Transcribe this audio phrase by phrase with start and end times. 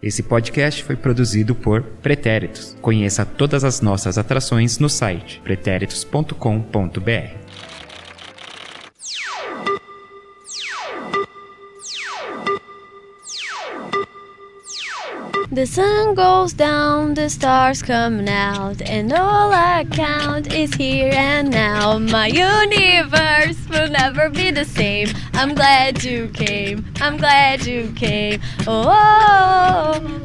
[0.00, 2.76] Esse podcast foi produzido por Pretéritos.
[2.80, 7.47] Conheça todas as nossas atrações no site pretéritos.com.br.
[15.58, 21.50] The sun goes down, the stars come out, and all I count is here and
[21.50, 21.98] now.
[21.98, 25.08] My universe will never be the same.
[25.34, 28.40] I'm glad you came, I'm glad you came.
[28.68, 28.86] Oh,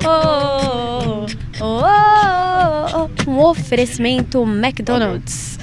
[0.03, 1.27] oh, oh,
[1.59, 1.81] oh,
[2.93, 3.09] oh.
[3.27, 5.57] Um oferecimento McDonald's.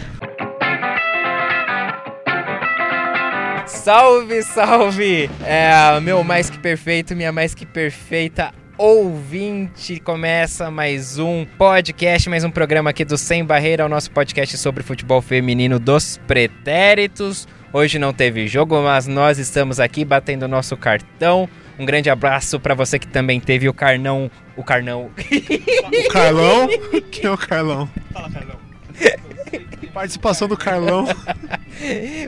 [3.67, 5.31] Salve, salve!
[5.45, 10.01] É, meu mais que perfeito, minha mais que perfeita ouvinte.
[10.01, 14.83] Começa mais um podcast, mais um programa aqui do Sem Barreira, o nosso podcast sobre
[14.83, 17.47] futebol feminino dos pretéritos.
[17.75, 21.47] Hoje não teve jogo, mas nós estamos aqui batendo o nosso cartão.
[21.79, 24.31] Um grande abraço para você que também teve o carnão.
[24.57, 25.11] O carnão.
[26.07, 26.67] O Carlão?
[27.13, 27.87] Quem é o Carlão?
[28.15, 28.57] Fala, Carlão.
[29.93, 31.07] Participação do Carlão.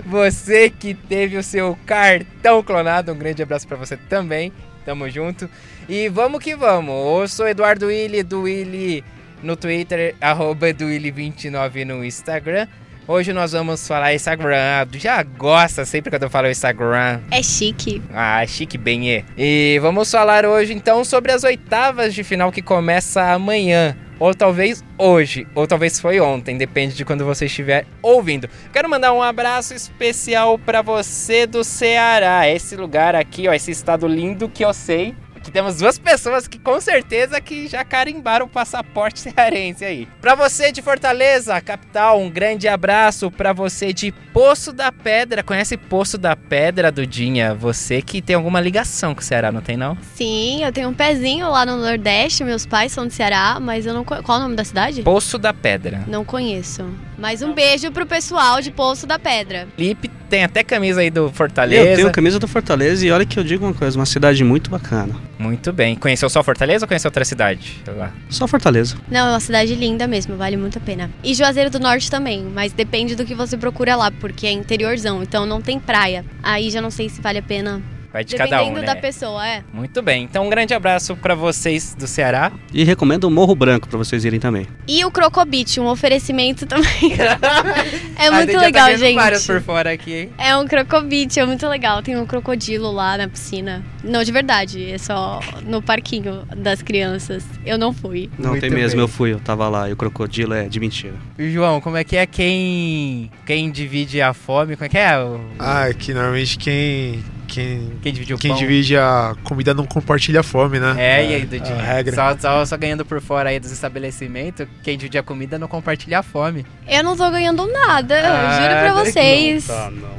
[0.04, 4.52] Você que teve o seu cartão clonado, um grande abraço para você também.
[4.84, 5.48] Tamo junto.
[5.88, 7.20] E vamos que vamos.
[7.20, 9.04] Eu sou Eduardo Willi, do Willi
[9.42, 12.66] no Twitter, arroba Willi29 no Instagram.
[13.06, 14.86] Hoje nós vamos falar Instagram.
[14.94, 17.20] Já gosta sempre quando eu falo Instagram.
[17.30, 18.00] É chique.
[18.14, 19.24] Ah, chique bem é.
[19.36, 23.96] E vamos falar hoje então sobre as oitavas de final que começa amanhã.
[24.22, 28.48] Ou talvez hoje, ou talvez foi ontem, depende de quando você estiver ouvindo.
[28.72, 34.06] Quero mandar um abraço especial para você do Ceará, esse lugar aqui, ó, esse estado
[34.06, 38.48] lindo que eu sei que temos duas pessoas que com certeza que já carimbaram o
[38.48, 40.08] passaporte cearense aí.
[40.20, 43.30] Para você de Fortaleza, capital, um grande abraço.
[43.30, 47.54] Para você de Poço da Pedra, conhece Poço da Pedra, Dudinha?
[47.54, 49.96] Você que tem alguma ligação com o Ceará, não tem não?
[50.14, 53.92] Sim, eu tenho um pezinho lá no Nordeste, meus pais são do Ceará, mas eu
[53.92, 54.24] não conheço.
[54.24, 55.02] Qual é o nome da cidade?
[55.02, 56.04] Poço da Pedra.
[56.06, 56.84] Não conheço.
[57.22, 59.68] Mas um beijo pro pessoal de Poço da Pedra.
[59.76, 61.90] Felipe tem até camisa aí do Fortaleza.
[61.90, 64.68] Eu tenho camisa do Fortaleza e olha que eu digo uma coisa, uma cidade muito
[64.68, 65.14] bacana.
[65.38, 65.94] Muito bem.
[65.94, 67.80] Conheceu só Fortaleza ou conheceu outra cidade?
[67.86, 68.12] Lá?
[68.28, 68.96] Só Fortaleza.
[69.08, 71.12] Não, é uma cidade linda mesmo, vale muito a pena.
[71.22, 75.22] E Juazeiro do Norte também, mas depende do que você procura lá, porque é interiorzão,
[75.22, 76.24] então não tem praia.
[76.42, 77.80] Aí já não sei se vale a pena.
[78.12, 78.82] Vai de Dependendo cada um, né?
[78.82, 79.62] da pessoa, é.
[79.72, 80.24] Muito bem.
[80.24, 82.52] Então um grande abraço para vocês do Ceará.
[82.72, 84.66] E recomendo o Morro Branco para vocês irem também.
[84.86, 86.90] E o Crocobit, um oferecimento também.
[88.18, 89.14] é A muito já legal, tá gente.
[89.14, 90.30] vários por fora aqui, hein?
[90.38, 92.02] É um crocobit, é muito legal.
[92.02, 93.82] Tem um crocodilo lá na piscina.
[94.04, 97.44] Não, de verdade, é só no parquinho das crianças.
[97.64, 98.28] Eu não fui.
[98.38, 99.00] Não, Muito tem mesmo, bem.
[99.00, 101.14] eu fui, eu tava lá e o crocodilo é de mentira.
[101.38, 104.76] E, João, como é que é quem quem divide a fome?
[104.76, 105.18] Como é que é?
[105.18, 107.22] O- Ah, é que normalmente quem.
[107.52, 108.58] Quem, Quem divide o quem pão?
[108.58, 110.94] divide a comida não compartilha a fome, né?
[110.98, 111.78] É, e aí, Dudinho?
[111.78, 112.14] a regra.
[112.14, 116.20] Só, só, só ganhando por fora aí dos estabelecimentos, quem divide a comida não compartilha
[116.20, 116.64] a fome.
[116.88, 119.68] Eu não tô ganhando nada, Ah, juro pra não vocês.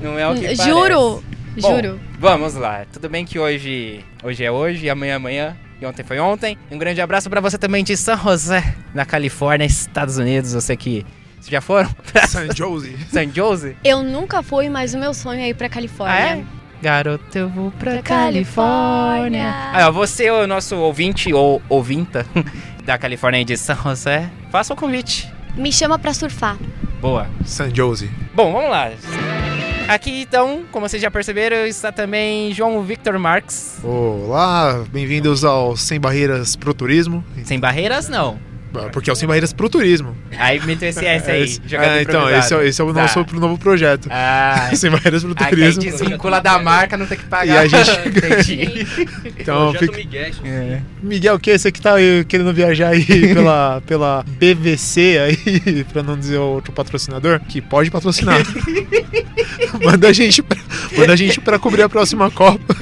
[0.02, 1.62] Não é o que Juro, parece.
[1.62, 2.00] Bom, juro.
[2.20, 2.86] Vamos lá.
[2.92, 6.58] Tudo bem que hoje, hoje é hoje, e amanhã é amanhã, e ontem foi ontem.
[6.72, 10.54] Um grande abraço pra você também de San José, na Califórnia, Estados Unidos.
[10.54, 11.06] Você que...
[11.36, 11.90] Vocês já foram
[12.30, 12.96] San Jose.
[13.12, 13.76] San Jose?
[13.84, 16.16] Eu nunca fui, mas o meu sonho é ir pra Califórnia.
[16.16, 16.44] Ah, é?
[16.84, 19.54] Garoto, eu vou pra, Pra Califórnia.
[19.54, 19.72] Califórnia.
[19.72, 22.26] Aí, ó, você, o nosso ouvinte ou ouvinta
[22.86, 25.32] da Califórnia de San José, faça o convite.
[25.56, 26.58] Me chama pra surfar.
[27.00, 27.28] Boa.
[27.46, 28.12] San Jose.
[28.36, 28.92] Bom, vamos lá.
[29.88, 33.80] Aqui, então, como vocês já perceberam, está também João Victor Marques.
[33.84, 37.24] Olá, bem-vindos ao Sem Barreiras pro Turismo.
[37.46, 38.38] Sem barreiras, não.
[38.92, 40.16] Porque é o Sem Barreiras pro Turismo.
[40.38, 43.02] Aí meteu esse S aí, Esse- é, então, esse é, esse é o Tá.
[43.02, 44.08] nosso novo projeto.
[44.12, 45.82] Ah, Sem Barreiras pro que aí Turismo.
[45.82, 47.46] desvincula da marca, não tem que pagar.
[47.46, 48.88] E a gente- Entendi.
[49.44, 49.98] Então, fica...
[49.98, 50.32] Miguel.
[50.46, 50.82] É.
[51.02, 51.58] Miguel, o que?
[51.58, 56.72] Você que tá aí querendo viajar aí pela, pela BVC aí, pra não dizer outro
[56.72, 58.38] patrocinador, que pode patrocinar.
[59.84, 60.58] manda, a gente pra,
[60.98, 62.76] manda a gente pra cobrir a próxima Copa.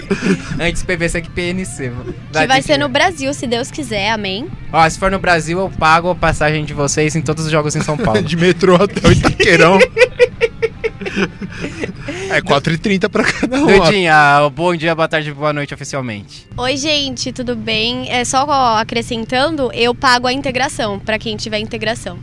[0.59, 1.89] Antes PVC que PNC.
[1.89, 2.13] mano.
[2.31, 4.47] Que vai ser no Brasil, se Deus quiser, amém.
[4.71, 7.75] Ó, se for no Brasil, eu pago a passagem de vocês em todos os jogos
[7.75, 8.21] em São Paulo.
[8.21, 9.79] De metrô até o Itaqueirão.
[12.29, 13.65] É 4h30 pra cada um.
[13.65, 16.47] Dudinha, bom dia, boa tarde, boa noite oficialmente.
[16.55, 18.11] Oi, gente, tudo bem?
[18.11, 18.45] É só
[18.77, 22.19] acrescentando, eu pago a integração pra quem tiver integração.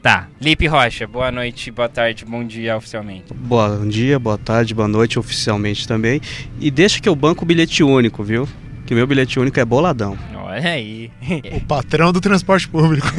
[0.00, 0.28] Tá.
[0.40, 3.34] Lipe Rocha, boa noite, boa tarde, bom dia oficialmente.
[3.34, 6.20] Bom dia, boa tarde, boa noite oficialmente também.
[6.60, 8.48] E deixa que eu banco o bilhete único, viu?
[8.90, 10.18] Que meu bilhete único é boladão.
[10.34, 11.12] Olha aí.
[11.52, 13.06] O patrão do transporte público.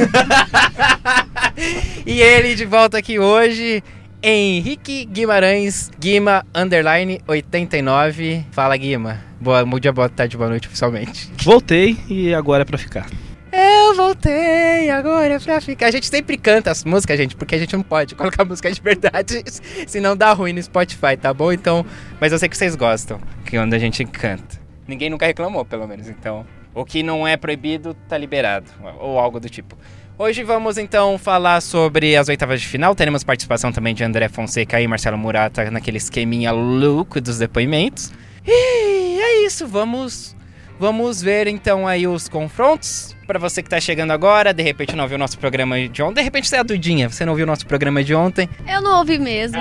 [2.05, 3.81] e ele de volta aqui hoje,
[4.21, 8.45] Henrique Guimarães, Guima, underline 89.
[8.51, 9.21] Fala, Guima.
[9.39, 11.31] Boa, bom dia, boa tarde, boa noite, oficialmente.
[11.41, 13.09] Voltei e agora é pra ficar.
[13.49, 15.87] Eu voltei agora é pra ficar.
[15.87, 18.81] A gente sempre canta as músicas, gente, porque a gente não pode colocar música de
[18.81, 19.41] verdade,
[19.87, 21.49] senão dá ruim no Spotify, tá bom?
[21.49, 21.85] Então,
[22.19, 24.60] mas eu sei que vocês gostam, que quando a gente canta.
[24.87, 26.45] Ninguém nunca reclamou, pelo menos, então.
[26.73, 29.77] O que não é proibido tá liberado, ou algo do tipo.
[30.17, 32.93] Hoje vamos então falar sobre as oitavas de final.
[32.93, 38.13] Teremos participação também de André Fonseca e Marcelo Murata naquele esqueminha louco dos depoimentos.
[38.45, 40.35] E é isso, vamos
[40.81, 43.15] vamos ver então aí os confrontos.
[43.27, 46.15] Pra você que tá chegando agora, de repente não ouviu o nosso programa de ontem,
[46.15, 48.49] de repente você é a Dudinha, você não ouviu o nosso programa de ontem.
[48.67, 49.59] Eu não ouvi mesmo.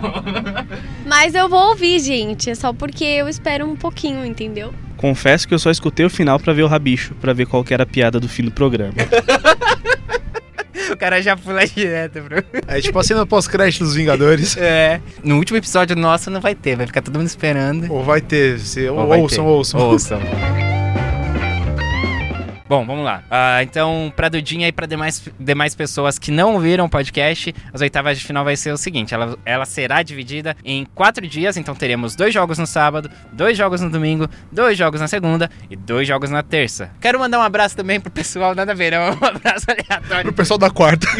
[1.04, 2.48] Mas eu vou ouvir, gente.
[2.48, 4.72] É só porque eu espero um pouquinho, entendeu?
[4.96, 7.74] Confesso que eu só escutei o final pra ver o rabicho, pra ver qual que
[7.74, 8.94] era a piada do fim do programa.
[10.92, 12.42] o cara já pula direto, bro.
[12.66, 14.56] É tipo a cena pós-crédito dos Vingadores.
[14.62, 15.00] É.
[15.24, 17.92] No último episódio nosso não vai ter, vai ficar todo mundo esperando.
[17.92, 19.50] Ou vai ter, se, Ou vai ouçam, ter.
[19.50, 19.80] ouçam.
[19.80, 20.20] Ouçam.
[22.72, 23.22] Bom, vamos lá.
[23.30, 27.82] Ah, então, pra Dudinha e pra demais, demais pessoas que não ouviram o podcast, as
[27.82, 31.74] oitavas de final vai ser o seguinte: ela, ela será dividida em quatro dias, então
[31.74, 36.08] teremos dois jogos no sábado, dois jogos no domingo, dois jogos na segunda e dois
[36.08, 36.90] jogos na terça.
[36.98, 40.32] Quero mandar um abraço também pro pessoal, nada a ver, não, um abraço aleatório Pro
[40.32, 41.06] pessoal da quarta.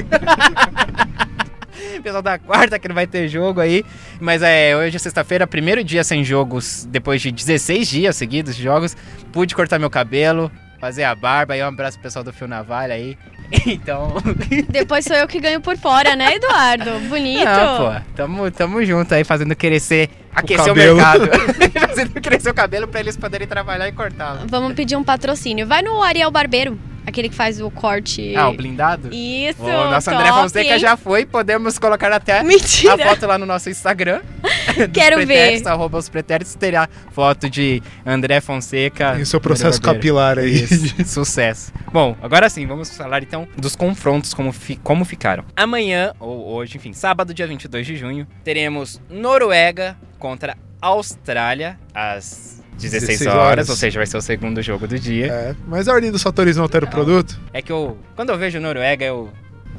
[2.02, 3.84] pessoal da quarta que não vai ter jogo aí.
[4.19, 8.62] Mas é, hoje é sexta-feira, primeiro dia sem jogos, depois de 16 dias seguidos de
[8.62, 8.96] jogos.
[9.31, 10.50] Pude cortar meu cabelo,
[10.82, 11.55] fazer a barba.
[11.55, 13.17] Aí um abraço pro pessoal do Fio Navalha aí.
[13.67, 14.14] Então.
[14.70, 16.99] Depois sou eu que ganho por fora, né, Eduardo?
[17.00, 17.44] Bonito.
[17.44, 20.96] Não, pô, tamo, tamo junto aí fazendo crescer, aquecer o, cabelo.
[20.96, 21.29] mercado.
[21.87, 24.46] fazendo crescer o cabelo pra eles poderem trabalhar e cortá-lo.
[24.49, 25.67] Vamos pedir um patrocínio.
[25.67, 28.34] Vai no Ariel Barbeiro, aquele que faz o corte.
[28.37, 29.08] Ah, o blindado?
[29.12, 29.62] Isso.
[29.62, 30.78] O nosso André top, Fonseca hein?
[30.78, 32.94] já foi, podemos colocar até Mentira.
[32.94, 34.20] a foto lá no nosso Instagram.
[34.93, 35.66] Quero ver.
[35.66, 39.19] Arroba os pretéritos, terá foto de André Fonseca.
[39.20, 40.62] Em seu processo André capilar aí.
[40.64, 41.72] Isso, sucesso.
[41.93, 45.44] Bom, agora sim, vamos falar então dos confrontos, como, fi- como ficaram.
[45.56, 53.19] Amanhã, ou hoje, enfim, sábado, dia 22 de junho, teremos Noruega contra Austrália, às 16,
[53.19, 53.69] 16 horas, horas.
[53.70, 55.26] ou seja, vai ser o segundo jogo do dia.
[55.26, 57.38] É, mas a ordem dos fatores não altera o produto.
[57.52, 59.31] É, que eu, quando eu vejo Noruega, eu...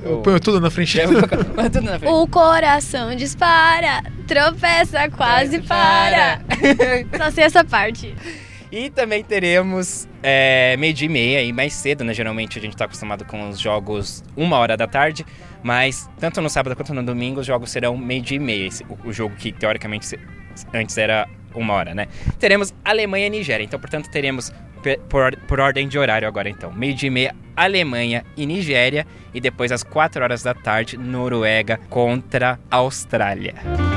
[0.04, 0.98] Eu ponho tudo na frente.
[0.98, 1.08] eu
[1.72, 2.12] tudo na frente.
[2.12, 6.42] O coração dispara, tropeça, quase para.
[7.18, 8.14] Só sei essa parte.
[8.70, 12.14] E também teremos é, meio-dia e meia aí, mais cedo, né?
[12.14, 15.26] Geralmente a gente tá acostumado com os jogos uma hora da tarde,
[15.62, 18.68] mas tanto no sábado quanto no domingo os jogos serão meio-dia e meia.
[18.68, 20.20] Esse- o, o jogo que teoricamente se-
[20.74, 22.08] antes era uma hora, né?
[22.40, 24.52] Teremos Alemanha e Nigéria, então portanto teremos
[25.10, 26.72] por, or- por ordem de horário agora então.
[26.72, 32.60] Meio-dia e meia, Alemanha e Nigéria, e depois às 4 horas da tarde, Noruega contra
[32.70, 33.54] Austrália.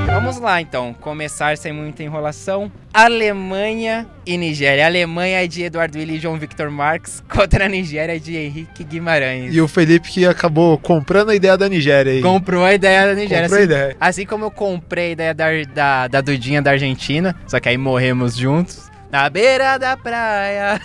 [0.07, 2.71] Vamos lá então, começar sem muita enrolação.
[2.93, 4.85] Alemanha e Nigéria.
[4.85, 8.85] A Alemanha é de Eduardo Willi e João Victor Marques contra a Nigéria de Henrique
[8.85, 9.55] Guimarães.
[9.55, 12.21] E o Felipe que acabou comprando a ideia da Nigéria aí.
[12.23, 13.43] Comprou a ideia da Nigéria.
[13.49, 13.97] Comprou a assim, ideia.
[14.01, 17.77] assim como eu comprei a ideia da, da, da Dudinha da Argentina, só que aí
[17.79, 18.91] morremos juntos.
[19.11, 20.81] Na beira da praia.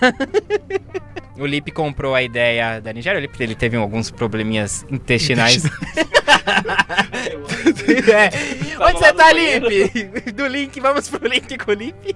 [1.37, 3.17] o Lipe comprou a ideia da Nigéria.
[3.17, 5.63] O Lipe ele teve alguns probleminhas intestinais.
[7.91, 8.29] É.
[8.83, 10.31] Onde você tá, Lipe?
[10.31, 12.15] Do link, vamos pro link com o Lipe.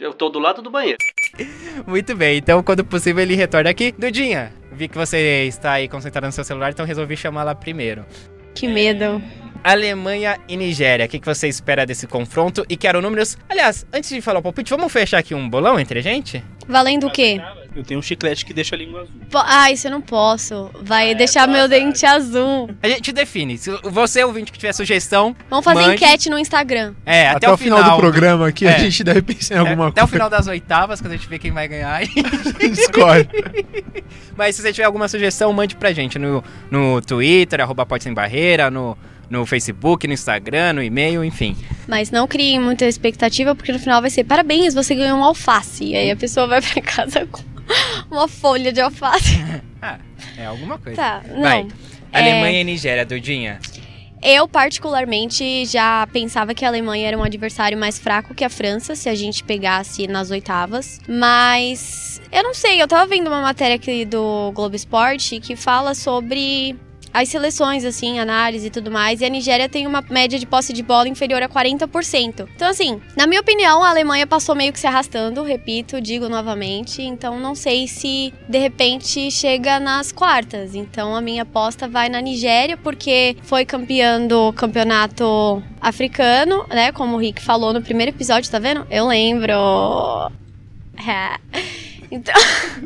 [0.00, 0.98] Eu tô do lado do banheiro.
[1.86, 3.94] Muito bem, então quando possível ele retorna aqui.
[3.96, 8.04] Dudinha, vi que você está aí concentrada no seu celular, então resolvi chamá-la primeiro.
[8.54, 9.22] Que medo.
[9.62, 12.64] Alemanha e Nigéria, o que, que você espera desse confronto?
[12.68, 13.36] E quero números.
[13.48, 16.42] Aliás, antes de falar o palpite, vamos fechar aqui um bolão entre a gente?
[16.68, 17.40] Valendo o quê?
[17.74, 19.14] Eu tenho um chiclete que deixa a língua azul.
[19.30, 20.70] Po- Ah, isso eu não posso.
[20.82, 22.70] Vai deixar meu dente azul.
[22.82, 23.56] A gente define.
[23.56, 25.94] Se você, ouvinte, que tiver sugestão, Vamos fazer Mande.
[25.94, 26.94] enquete no Instagram.
[27.06, 28.74] é, até, Até, o final, do programa aqui, É.
[28.74, 30.12] a gente deve pensar em é, alguma até o coisa.
[30.12, 32.02] final das oitavas, quando a gente vê quem vai ganhar.
[32.60, 33.28] Escolhe.
[34.36, 38.12] Mas se você tiver alguma sugestão, mande pra gente no, no Twitter, arroba Pode Sem
[38.14, 38.96] Barreira, no,
[39.32, 41.56] no Facebook, no Instagram, no e-mail, enfim.
[41.88, 45.84] Mas não criem muita expectativa, porque no final vai ser parabéns, você ganhou um alface.
[45.84, 47.42] E aí a pessoa vai pra casa com
[48.10, 49.42] uma folha de alface.
[49.84, 49.98] Ah,
[50.38, 50.96] é alguma coisa.
[50.96, 51.40] Tá, não.
[51.40, 51.66] Vai.
[52.12, 53.58] É, Alemanha e Nigéria, Dudinha.
[54.22, 58.94] Eu, particularmente, já pensava que a Alemanha era um adversário mais fraco que a França,
[58.94, 61.00] se a gente pegasse nas oitavas.
[61.08, 65.94] Mas eu não sei, eu tava vendo uma matéria aqui do Globo Esporte que fala
[65.94, 66.76] sobre
[67.12, 70.72] as seleções, assim, análise e tudo mais, e a Nigéria tem uma média de posse
[70.72, 72.48] de bola inferior a 40%.
[72.54, 77.02] Então, assim, na minha opinião, a Alemanha passou meio que se arrastando, repito, digo novamente.
[77.02, 80.74] Então, não sei se de repente chega nas quartas.
[80.74, 86.92] Então, a minha aposta vai na Nigéria, porque foi campeã do campeonato africano, né?
[86.92, 88.86] Como o Rick falou no primeiro episódio, tá vendo?
[88.90, 89.52] Eu lembro.
[92.12, 92.34] Então,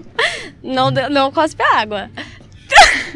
[0.63, 2.09] não, não cospe água.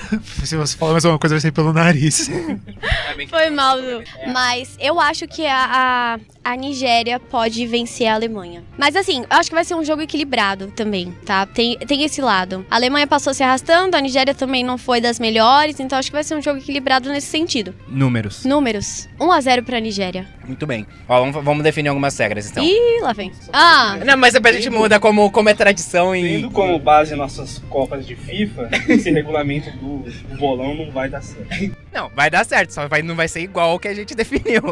[0.44, 2.30] Se você falar mais alguma coisa, vai ser pelo nariz.
[3.28, 4.02] Foi mal, Du.
[4.32, 8.62] Mas eu acho que a, a, a Nigéria pode vencer a Alemanha.
[8.78, 11.46] Mas assim, eu acho que vai ser um jogo equilibrado também, tá?
[11.46, 12.64] Tem, tem esse lado.
[12.70, 16.14] A Alemanha passou se arrastando, a Nigéria também não foi das melhores, então acho que
[16.16, 17.74] vai ser um jogo equilibrado nesse sentido.
[17.88, 18.44] Números.
[18.44, 20.26] Números: 1 a 0 pra Nigéria.
[20.46, 20.86] Muito bem.
[21.08, 22.64] Ó, vamos, vamos definir algumas regras, então.
[22.64, 23.32] Ih, lá vem.
[23.52, 26.22] Ah, Não, mas depois a gente muda como, como é tradição e...
[26.22, 29.98] Tendo como base nossas copas de FIFA, esse regulamento do,
[30.28, 31.76] do bolão não vai dar certo.
[31.92, 34.62] Não, vai dar certo, só vai, não vai ser igual ao que a gente definiu.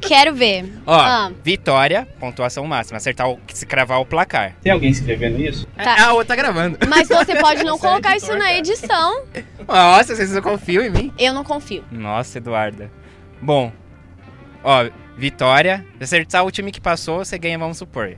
[0.00, 0.64] quero ver.
[0.86, 1.32] Ó, Ah.
[1.42, 2.96] vitória, pontuação máxima.
[2.98, 3.38] Acertar o...
[3.52, 4.54] Se cravar o placar.
[4.62, 5.66] Tem alguém escrevendo isso?
[5.76, 5.96] Tá.
[5.98, 6.78] Ah, a outra tá gravando.
[6.88, 8.58] Mas você pode não Você é colocar editor, isso na cara.
[8.58, 9.22] edição.
[9.66, 11.12] Nossa, vocês não confiam em mim?
[11.18, 11.84] Eu não confio.
[11.90, 12.90] Nossa, Eduarda.
[13.42, 13.72] Bom,
[14.64, 15.84] ó, vitória.
[15.98, 18.16] Se acertar o time que passou, você ganha, vamos supor.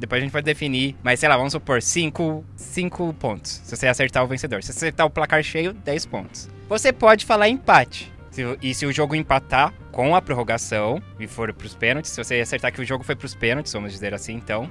[0.00, 3.60] Depois a gente pode definir, mas sei lá, vamos supor, 5 cinco pontos.
[3.64, 4.62] Se você acertar o vencedor.
[4.62, 6.48] Se você acertar o placar cheio, 10 pontos.
[6.68, 8.10] Você pode falar empate.
[8.30, 12.36] Se- e se o jogo empatar com a prorrogação e for pros pênaltis, se você
[12.40, 14.70] acertar que o jogo foi pros pênaltis, vamos dizer assim, então,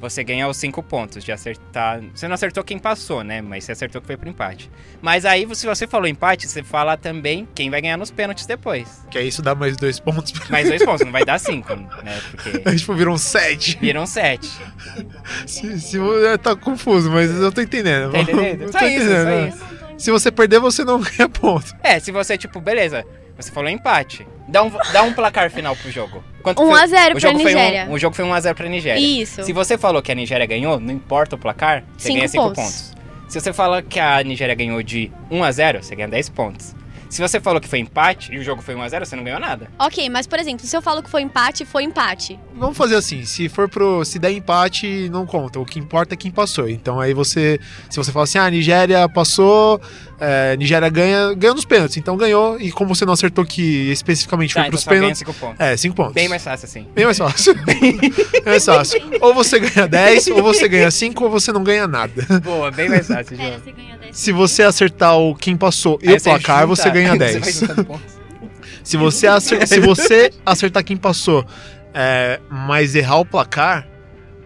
[0.00, 2.00] você ganha os 5 pontos de acertar.
[2.14, 3.40] Você não acertou quem passou, né?
[3.40, 4.70] Mas você acertou que foi pro empate.
[5.00, 9.02] Mas aí, se você falou empate, você fala também quem vai ganhar nos pênaltis depois.
[9.10, 10.32] que aí isso dá mais dois pontos.
[10.48, 12.20] Mais dois pontos, não vai dar cinco, né?
[12.30, 13.78] Porque tipo, viram sete.
[13.80, 14.50] viram sete.
[15.46, 18.12] Se, se, é, tá confuso, mas eu tô entendendo.
[18.12, 18.70] Tá entendendo?
[18.72, 19.74] Só isso, entendendo, só isso.
[19.96, 21.74] Se você perder, você não ganha ponto.
[21.82, 23.04] É, se você, tipo, beleza,
[23.36, 24.26] você falou empate.
[24.46, 26.22] Dá um, dá um placar final pro jogo.
[26.42, 26.80] Quanto 1 foi?
[26.80, 27.86] a 0 o pra jogo foi Nigéria.
[27.88, 29.00] um, O jogo foi 1x0 pra Nigéria.
[29.00, 29.42] Isso.
[29.42, 32.44] Se você falou que a Nigéria ganhou, não importa o placar, você Cinco ganha 5
[32.44, 32.62] pontos.
[32.62, 32.94] pontos.
[33.28, 36.74] Se você fala que a Nigéria ganhou de 1x0, você ganha 10 pontos.
[37.08, 39.68] Se você falou que foi empate e o jogo foi 1x0, você não ganhou nada.
[39.78, 42.38] Ok, mas por exemplo, se eu falo que foi empate, foi empate.
[42.56, 44.04] Vamos fazer assim, se for pro.
[44.04, 45.60] Se der empate, não conta.
[45.60, 46.68] O que importa é quem passou.
[46.68, 47.60] Então aí você.
[47.88, 49.80] Se você fala assim, ah, Nigéria passou,
[50.26, 51.96] é, Nigéria ganha, ganhou nos pênaltis.
[51.96, 52.58] Então ganhou.
[52.60, 55.18] E como você não acertou que especificamente Tá, foi então pros só ganha pênaltis.
[55.18, 55.60] 5 pontos.
[55.60, 56.12] É, 5 pontos.
[56.14, 56.86] Bem mais fácil assim.
[56.94, 57.54] Bem mais fácil.
[57.64, 57.98] Bem
[58.46, 59.00] mais fácil.
[59.20, 62.40] Ou você ganha 10, ou você ganha 5, ou você não ganha nada.
[62.40, 63.52] Boa, bem mais fácil, João.
[63.58, 64.16] você ganha 10.
[64.16, 67.58] Se você acertar o quem passou e o placar, junta- você ganha você vai 10.
[67.60, 68.14] juntando pontos.
[68.82, 71.44] Se você, acer- se você acertar quem passou,
[71.94, 73.86] é, mas errar o placar,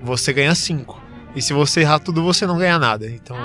[0.01, 1.03] você ganha 5.
[1.35, 3.07] E se você errar tudo, você não ganha nada.
[3.09, 3.37] Então,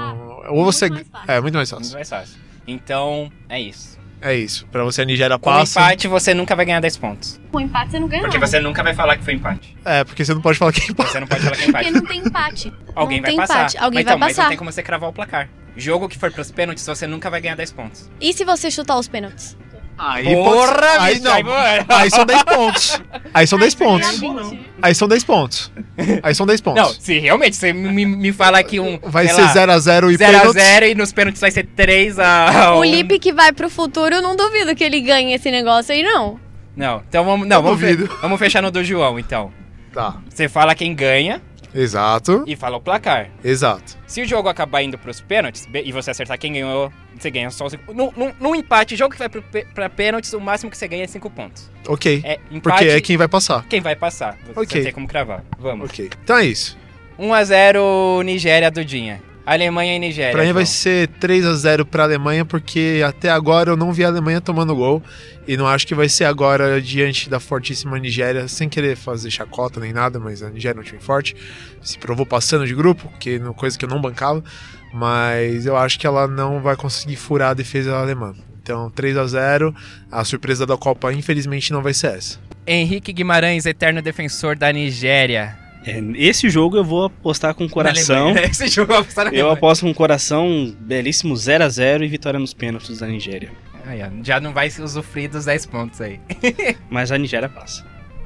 [0.49, 0.89] Ou você.
[0.89, 1.31] muito mais fácil.
[1.31, 1.95] É, muito mais Muito fácil.
[1.95, 2.39] mais fácil.
[2.67, 3.97] Então, é isso.
[4.21, 4.65] É isso.
[4.71, 5.81] Pra você, a Nigéria Com passa.
[5.81, 7.41] empate, você nunca vai ganhar 10 pontos.
[7.51, 8.47] Com empate você não ganha Porque nada.
[8.47, 9.75] você nunca vai falar que foi empate.
[9.83, 11.11] É, porque você não pode falar quem passa.
[11.11, 11.91] Você não pode falar que é Porque empate.
[11.91, 12.73] não tem empate.
[12.95, 13.53] Alguém não vai tem passar.
[13.59, 13.77] empate.
[13.79, 14.47] Alguém mas, vai então, mas não passar.
[14.49, 15.49] tem como você cravar o placar.
[15.75, 18.09] Jogo que for pros pênaltis, você nunca vai ganhar 10 pontos.
[18.21, 19.57] E se você chutar os pênaltis?
[19.97, 21.33] Aí, Porra, pode- aí não.
[21.97, 23.01] aí, são 10 pontos.
[23.33, 24.21] Aí são 10 pontos.
[24.21, 24.59] não.
[24.81, 25.71] Aí são 10 pontos.
[26.23, 26.97] Aí são 10 Não, pontos.
[26.99, 28.99] se realmente você me, me falar que um.
[29.03, 30.53] Vai ser lá, 0x0 e 0 a pênaltis.
[30.63, 32.73] 0 e nos pênaltis vai ser 3 a.
[32.75, 32.83] O 1.
[32.85, 36.39] Lipe que vai pro futuro, eu não duvido que ele ganhe esse negócio aí, não.
[36.75, 37.47] Não, então vamos.
[37.47, 38.17] Não, Eu vamos, fe- duvido.
[38.21, 39.51] vamos fechar no do João, então.
[39.93, 40.15] Tá.
[40.27, 41.39] Você fala quem ganha
[41.73, 42.43] Exato.
[42.47, 43.29] e fala o placar.
[43.43, 43.97] Exato.
[44.07, 47.67] Se o jogo acabar indo pros pênaltis e você acertar quem ganhou, você ganha só
[47.67, 50.87] 5 no, no, no empate, jogo que vai pro, pra pênaltis, o máximo que você
[50.87, 51.71] ganha é 5 pontos.
[51.87, 52.21] Ok.
[52.23, 52.61] É empate.
[52.61, 53.65] Porque é quem vai passar.
[53.67, 54.37] Quem vai passar.
[54.53, 54.83] Você Ok.
[54.83, 55.43] tem como cravar.
[55.57, 55.89] Vamos.
[55.89, 56.09] Ok.
[56.23, 56.77] Então é isso.
[57.19, 59.21] 1x0 Nigéria, Dudinha.
[59.45, 60.31] Alemanha e Nigéria.
[60.31, 60.73] Pra mim vai João.
[60.73, 64.75] ser 3 a 0 pra Alemanha, porque até agora eu não vi a Alemanha tomando
[64.75, 65.03] gol.
[65.45, 69.79] E não acho que vai ser agora diante da fortíssima Nigéria, sem querer fazer chacota
[69.79, 71.35] nem nada, mas a Nigéria é um time forte.
[71.81, 74.41] Se provou passando de grupo, que é coisa que eu não bancava.
[74.93, 78.33] Mas eu acho que ela não vai conseguir furar a defesa alemã.
[78.61, 79.75] Então 3 a 0
[80.09, 82.39] A surpresa da Copa, infelizmente, não vai ser essa.
[82.65, 85.62] Henrique Guimarães, eterno defensor da Nigéria.
[85.85, 88.33] É, esse jogo eu vou apostar com coração.
[88.37, 89.53] Esse jogo eu vou apostar na Eu Alemanha.
[89.57, 93.51] aposto com coração um belíssimo 0 a 0 e vitória nos pênaltis da Nigéria.
[93.85, 96.19] Aí, ó, já não vai usufruir dos 10 pontos aí.
[96.89, 97.85] Mas a Nigéria passa.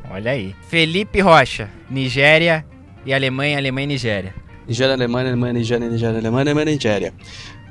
[0.10, 0.56] Olha aí.
[0.70, 2.64] Felipe Rocha, Nigéria
[3.06, 4.36] e Alemanha, Alemanha e Nigéria.
[4.68, 7.14] Nigéria, Alemanha, Alemanha, Nigéria, Nigéria, Alemanha, Alemanha, Nigéria.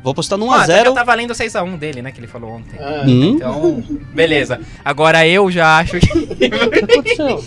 [0.03, 0.87] Vou apostar no Ah, só que 1x0.
[0.87, 2.13] eu tá valendo 6x1 dele, né?
[2.13, 2.79] Que ele falou ontem.
[3.07, 3.35] Hum?
[3.37, 3.83] Então,
[4.15, 4.61] beleza.
[4.85, 6.07] Agora eu já acho que.
[6.17, 7.45] O que aconteceu?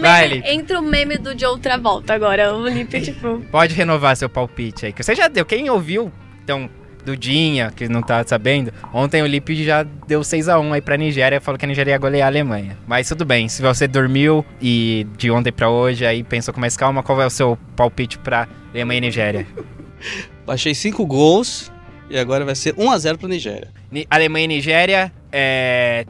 [0.00, 0.48] Vai, meme, Lipe.
[0.50, 2.54] entra o meme do de outra volta agora.
[2.54, 3.40] O Lipe, tipo.
[3.50, 4.92] Pode renovar seu palpite aí.
[4.92, 5.44] Que você já deu.
[5.44, 6.12] Quem ouviu,
[6.44, 6.68] então,
[7.04, 11.58] Dudinha, que não tá sabendo, ontem o Lipe já deu 6x1 aí pra Nigéria, falou
[11.58, 12.78] que a Nigéria ia golear a Alemanha.
[12.86, 16.76] Mas tudo bem, se você dormiu e de ontem pra hoje aí pensou com mais
[16.76, 19.46] calma, qual é o seu palpite pra Alemanha e Nigéria?
[20.46, 21.72] Baixei 5 gols
[22.10, 23.68] e agora vai ser 1x0 pra Nigéria.
[23.90, 26.04] Ni- Alemanha e Nigéria, é...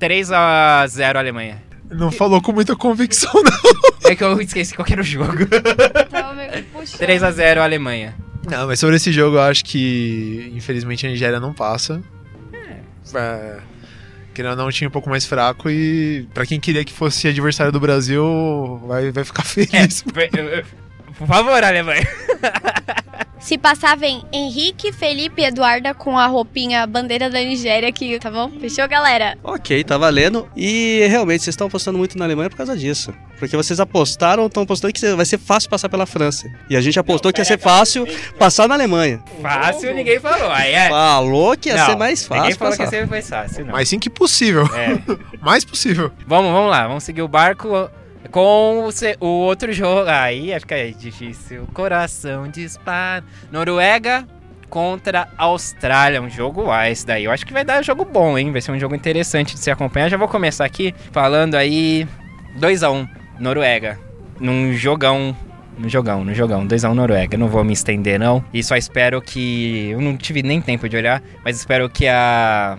[0.00, 1.62] 3x0 Alemanha.
[1.92, 4.10] Não falou com muita convicção, não.
[4.10, 5.46] É que eu esqueci qual que era o jogo.
[6.10, 7.00] Tava meio que puxando.
[7.00, 8.14] 3x0 Alemanha.
[8.50, 12.02] Não, mas sobre esse jogo eu acho que infelizmente a Nigéria não passa.
[13.14, 13.58] É.
[14.34, 17.28] Querendo ou não, um time um pouco mais fraco e pra quem queria que fosse
[17.28, 20.04] adversário do Brasil, vai, vai ficar feliz.
[20.14, 20.64] É,
[21.18, 22.06] por favor, Alemanha.
[23.42, 28.30] Se passar, vem Henrique, Felipe e Eduarda com a roupinha bandeira da Nigéria aqui, tá
[28.30, 28.48] bom?
[28.60, 29.36] Fechou, galera?
[29.42, 30.48] Ok, tá valendo.
[30.56, 33.12] E realmente, vocês estão apostando muito na Alemanha por causa disso.
[33.40, 36.48] Porque vocês apostaram, estão apostando que vai ser fácil passar pela França.
[36.70, 38.06] E a gente apostou que ia ser fácil
[38.38, 39.20] passar na Alemanha.
[39.42, 40.50] Fácil, ninguém falou.
[40.52, 40.88] Aí é.
[40.88, 42.96] Falou que ia Não, ser mais Ninguém fácil falou que passar.
[42.96, 43.72] ia ser mais fácil, não.
[43.72, 44.64] Mas sim que possível.
[44.76, 44.98] É.
[45.42, 46.12] Mais possível.
[46.28, 47.90] Vamos, vamos lá, vamos seguir o barco
[48.30, 50.08] com o, o outro jogo.
[50.08, 51.66] Aí acho que é difícil.
[51.72, 53.24] Coração dispara.
[53.50, 54.26] Noruega
[54.68, 56.22] contra Austrália.
[56.22, 57.24] Um jogo ah, esse daí.
[57.24, 58.50] Eu acho que vai dar jogo bom, hein?
[58.50, 60.08] Vai ser um jogo interessante de se acompanhar.
[60.08, 62.08] Já vou começar aqui falando aí
[62.58, 63.98] 2x1 Noruega.
[64.40, 65.36] Num jogão.
[65.78, 66.66] No jogão, no jogão.
[66.66, 67.36] 2x1 Noruega.
[67.36, 68.44] Não vou me estender, não.
[68.52, 69.90] E só espero que.
[69.90, 72.78] Eu não tive nem tempo de olhar, mas espero que a.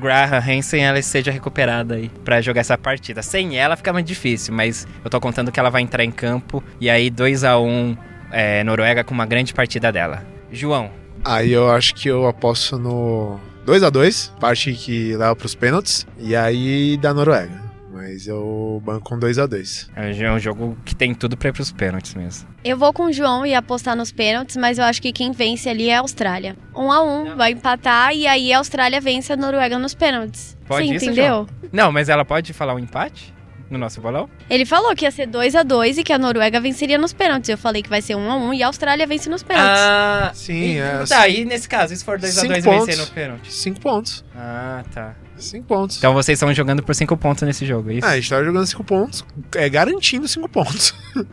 [0.00, 3.22] Graham Hansen ela esteja recuperada aí pra jogar essa partida.
[3.22, 6.62] Sem ela fica mais difícil, mas eu tô contando que ela vai entrar em campo
[6.80, 7.96] e aí 2 a 1
[8.30, 10.24] é, Noruega com uma grande partida dela.
[10.50, 10.90] João,
[11.24, 16.06] Aí eu acho que eu aposto no 2 a 2 parte que leva pros pênaltis,
[16.18, 17.63] e aí da Noruega.
[17.94, 21.52] Mas eu banco com 2 a 2 é um jogo que tem tudo pra ir
[21.52, 22.48] pros pênaltis mesmo.
[22.64, 25.68] Eu vou com o João e apostar nos pênaltis, mas eu acho que quem vence
[25.68, 26.56] ali é a Austrália.
[26.74, 30.58] Um a um, vai empatar e aí a Austrália vence a Noruega nos pênaltis.
[30.66, 31.46] Pode Você isso, entendeu?
[31.72, 33.32] Não, mas ela pode falar um empate
[33.70, 34.28] no nosso bolão?
[34.48, 37.48] Ele falou que ia ser 2 a 2 e que a Noruega venceria nos pênaltis.
[37.48, 39.80] Eu falei que vai ser 1 a 1 e a Austrália vence nos pênaltis.
[39.80, 41.04] Ah, Sim, e, é.
[41.08, 43.08] Tá, e nesse caso, se for 2 a 2 Cinco vencer pontos.
[43.08, 43.52] no pênalti?
[43.52, 44.24] 5 pontos.
[44.36, 45.14] Ah, tá.
[45.36, 45.96] 5 pontos.
[45.98, 48.06] Então vocês estão jogando por 5 pontos nesse jogo, é isso?
[48.06, 49.24] Ah, a gente tá jogando 5 pontos,
[49.56, 50.94] é garantindo 5 pontos.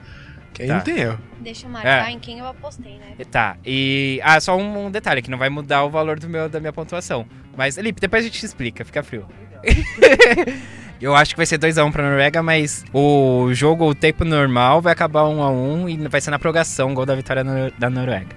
[0.54, 0.74] que aí Tá.
[0.76, 1.20] não tem erro.
[1.40, 2.12] Deixa eu marcar É.
[2.12, 3.14] em quem eu apostei, né?
[3.30, 4.20] Tá, e.
[4.24, 7.26] Ah, só um detalhe que não vai mudar o valor do meu, da minha pontuação.
[7.56, 9.26] Mas, Felipe, depois a gente explica, fica frio.
[11.02, 14.94] Eu acho que vai ser 2x1 pra Noruega, mas o jogo, o tempo normal, vai
[14.94, 18.36] acabar 1x1 e vai ser na prorrogação o gol da vitória no- da Noruega.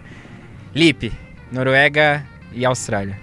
[0.74, 1.12] Lipe,
[1.52, 3.18] Noruega e Austrália.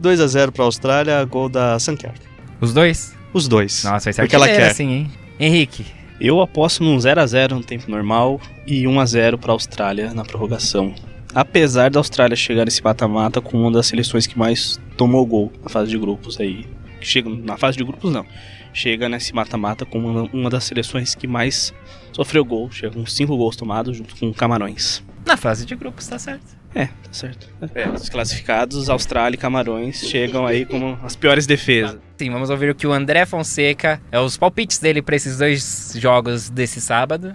[0.00, 2.12] 2x0 pra Austrália, gol da Sanker.
[2.60, 3.14] Os dois?
[3.32, 3.84] Os dois.
[3.84, 4.70] Nossa, vai ser Porque ela quer.
[4.70, 5.10] assim, hein?
[5.38, 5.84] Henrique,
[6.18, 10.94] Eu aposto num 0x0 no tempo normal e 1x0 pra Austrália na prorrogação.
[11.34, 15.68] Apesar da Austrália chegar nesse mata-mata com uma das seleções que mais tomou gol na
[15.68, 16.66] fase de grupos aí.
[17.06, 18.26] Chega na fase de grupos não.
[18.72, 21.72] Chega nesse mata-mata com uma, uma das seleções que mais
[22.12, 22.68] sofreu gol.
[22.70, 25.04] Chega com 5 gols tomados junto com Camarões.
[25.24, 26.56] na fase de grupos, tá certo.
[26.74, 27.48] É, tá certo.
[27.74, 31.98] É, os classificados, Austrália e Camarões, chegam aí como as piores defesas.
[32.18, 35.94] Sim, vamos ouvir o que o André Fonseca, é os palpites dele pra esses dois
[35.96, 37.34] jogos desse sábado.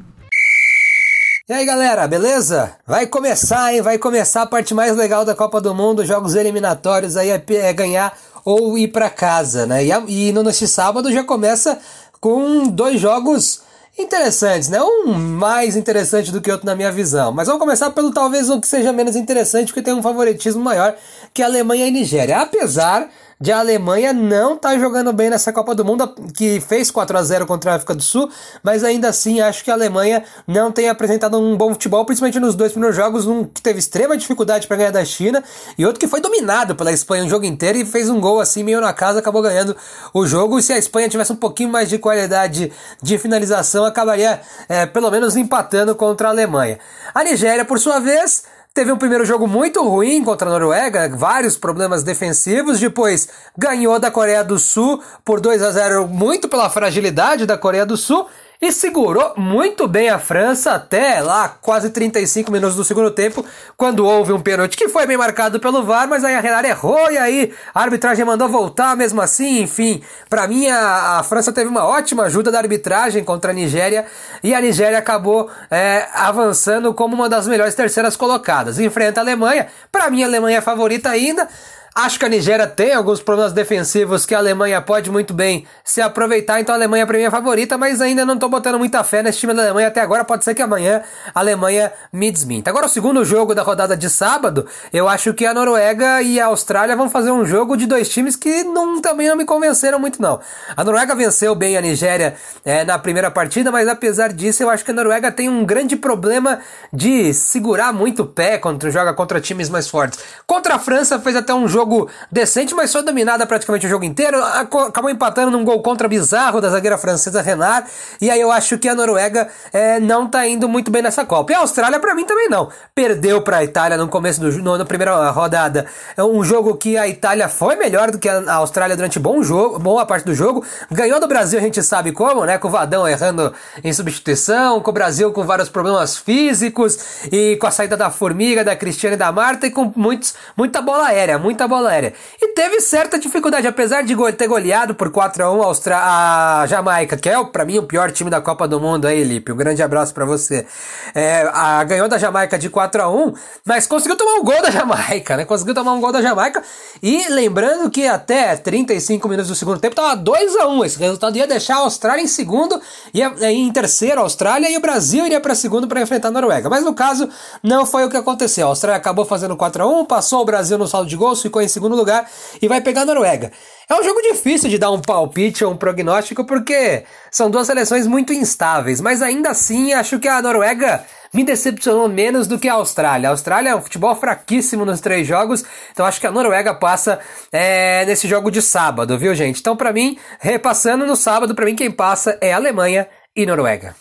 [1.49, 2.77] E aí galera, beleza?
[2.86, 3.81] Vai começar, hein?
[3.81, 7.73] Vai começar a parte mais legal da Copa do Mundo, jogos eliminatórios aí é, é
[7.73, 9.86] ganhar ou ir pra casa, né?
[9.86, 11.77] E, a- e no, neste sábado já começa
[12.19, 13.62] com dois jogos
[13.97, 14.80] interessantes, né?
[14.82, 17.32] Um mais interessante do que outro na minha visão.
[17.32, 20.95] Mas vamos começar pelo talvez o que seja menos interessante, porque tem um favoritismo maior
[21.34, 22.39] que a Alemanha e Nigéria.
[22.39, 23.10] Apesar
[23.41, 27.47] de Alemanha não estar jogando bem nessa Copa do Mundo, que fez 4 a 0
[27.47, 28.30] contra a África do Sul,
[28.62, 32.54] mas ainda assim acho que a Alemanha não tem apresentado um bom futebol, principalmente nos
[32.54, 35.43] dois primeiros jogos, um que teve extrema dificuldade para ganhar da China
[35.75, 38.63] e outro que foi dominado pela Espanha o jogo inteiro e fez um gol assim
[38.63, 39.75] meio na casa, acabou ganhando
[40.13, 40.60] o jogo.
[40.60, 45.10] E se a Espanha tivesse um pouquinho mais de qualidade de finalização, acabaria é, pelo
[45.10, 46.77] menos empatando contra a Alemanha.
[47.12, 51.57] A Nigéria, por sua vez, Teve um primeiro jogo muito ruim contra a Noruega, vários
[51.57, 52.79] problemas defensivos.
[52.79, 57.86] Depois ganhou da Coreia do Sul por 2 a 0 muito pela fragilidade da Coreia
[57.86, 58.29] do Sul.
[58.63, 63.43] E segurou muito bem a França até lá quase 35 minutos do segundo tempo,
[63.76, 67.12] quando houve um pênalti que foi bem marcado pelo VAR, mas aí a Renata errou
[67.12, 69.63] e aí a arbitragem mandou voltar mesmo assim.
[69.63, 74.06] Enfim, para mim a, a França teve uma ótima ajuda da arbitragem contra a Nigéria
[74.43, 78.78] e a Nigéria acabou é, avançando como uma das melhores terceiras colocadas.
[78.78, 81.50] Enfrenta a Alemanha, para mim a Alemanha é favorita ainda.
[81.93, 86.01] Acho que a Nigéria tem alguns problemas defensivos que a Alemanha pode muito bem se
[86.01, 89.21] aproveitar, então a Alemanha pra mim é favorita, mas ainda não tô botando muita fé
[89.21, 90.23] nesse time da Alemanha até agora.
[90.23, 91.01] Pode ser que amanhã
[91.36, 92.69] a Alemanha me desminta.
[92.69, 96.45] Agora, o segundo jogo da rodada de sábado, eu acho que a Noruega e a
[96.45, 100.21] Austrália vão fazer um jogo de dois times que não, também não me convenceram muito,
[100.21, 100.39] não.
[100.77, 104.86] A Noruega venceu bem a Nigéria é, na primeira partida, mas apesar disso, eu acho
[104.86, 106.60] que a Noruega tem um grande problema
[106.93, 110.19] de segurar muito o pé quando joga contra times mais fortes.
[110.47, 114.05] Contra a França, fez até um jogo jogo decente, mas foi dominada praticamente o jogo
[114.05, 114.41] inteiro.
[114.43, 117.87] Acabou empatando num gol contra bizarro da zagueira francesa Renard.
[118.19, 121.51] E aí eu acho que a Noruega é, não tá indo muito bem nessa Copa.
[121.51, 122.69] E a Austrália, para mim, também não.
[122.93, 125.85] Perdeu para a Itália no começo do no, na primeira rodada.
[126.15, 129.79] É um jogo que a Itália foi melhor do que a Austrália durante bom jogo,
[129.79, 130.63] boa parte do jogo.
[130.89, 132.57] Ganhou do Brasil, a gente sabe como, né?
[132.57, 137.67] Com o Vadão errando em substituição, com o Brasil com vários problemas físicos e com
[137.67, 141.37] a saída da Formiga, da Cristiane e da Marta e com muitos, muita bola aérea,
[141.37, 142.13] muita bola aérea.
[142.41, 146.65] E teve certa dificuldade, apesar de ter goleado por 4 a 1 a, Austra a
[146.67, 149.53] Jamaica, que é para mim o pior time da Copa do Mundo aí, Lipe.
[149.53, 150.67] Um grande abraço para você.
[151.15, 153.34] É, a, ganhou da Jamaica de 4 a 1
[153.65, 155.45] mas conseguiu tomar um gol da Jamaica, né?
[155.45, 156.62] Conseguiu tomar um gol da Jamaica.
[157.01, 161.38] E lembrando que até 35 minutos do segundo tempo tava 2 a 1 Esse resultado
[161.38, 162.79] ia deixar a Austrália em segundo,
[163.13, 166.69] ia, em terceiro a Austrália e o Brasil iria para segundo para enfrentar a Noruega.
[166.69, 167.29] Mas no caso,
[167.63, 168.67] não foi o que aconteceu.
[168.67, 171.61] A Austrália acabou fazendo 4 a 1 passou o Brasil no saldo de gols, ficou
[171.63, 172.30] em segundo lugar
[172.62, 173.52] e vai pegar a Noruega.
[173.89, 178.08] É um jogo difícil de dar um palpite ou um prognóstico porque são duas seleções
[178.08, 182.74] muito instáveis, mas ainda assim acho que a Noruega me decepcionou menos do que a
[182.74, 183.30] Austrália.
[183.30, 187.19] A Austrália é um futebol fraquíssimo nos três jogos, então acho que a Noruega passa
[187.52, 189.60] é, nesse jogo de sábado, viu, gente?
[189.60, 193.95] Então, para mim, repassando no sábado, para mim quem passa é Alemanha e Noruega.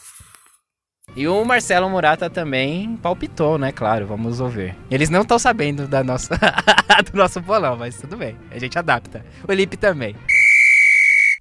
[1.17, 3.73] E o Marcelo Murata também palpitou, né?
[3.73, 4.77] Claro, vamos ouvir.
[4.91, 6.39] Eles não estão sabendo da nossa
[7.11, 8.37] do nosso bolão, mas tudo bem.
[8.51, 9.25] A gente adapta.
[9.47, 10.15] O Lipe também.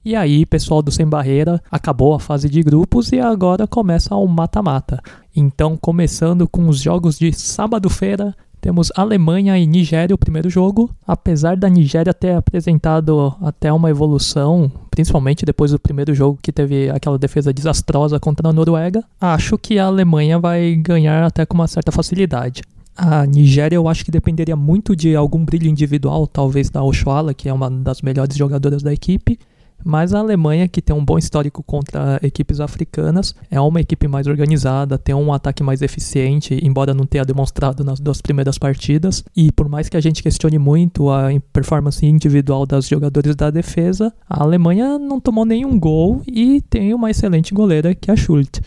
[0.04, 4.26] E aí, pessoal do Sem Barreira, acabou a fase de grupos e agora começa o
[4.26, 5.02] mata-mata.
[5.36, 10.90] Então, começando com os jogos de sábado-feira, temos Alemanha e Nigéria, o primeiro jogo.
[11.08, 16.90] Apesar da Nigéria ter apresentado até uma evolução, principalmente depois do primeiro jogo que teve
[16.90, 21.68] aquela defesa desastrosa contra a Noruega, acho que a Alemanha vai ganhar até com uma
[21.68, 22.62] certa facilidade.
[22.96, 27.48] A Nigéria eu acho que dependeria muito de algum brilho individual, talvez da Oshuala, que
[27.48, 29.40] é uma das melhores jogadoras da equipe,
[29.84, 34.28] mas a Alemanha, que tem um bom histórico contra equipes africanas, é uma equipe mais
[34.28, 39.24] organizada, tem um ataque mais eficiente, embora não tenha demonstrado nas duas primeiras partidas.
[39.36, 44.14] E por mais que a gente questione muito a performance individual das jogadores da defesa,
[44.30, 48.62] a Alemanha não tomou nenhum gol e tem uma excelente goleira que é a Schultz.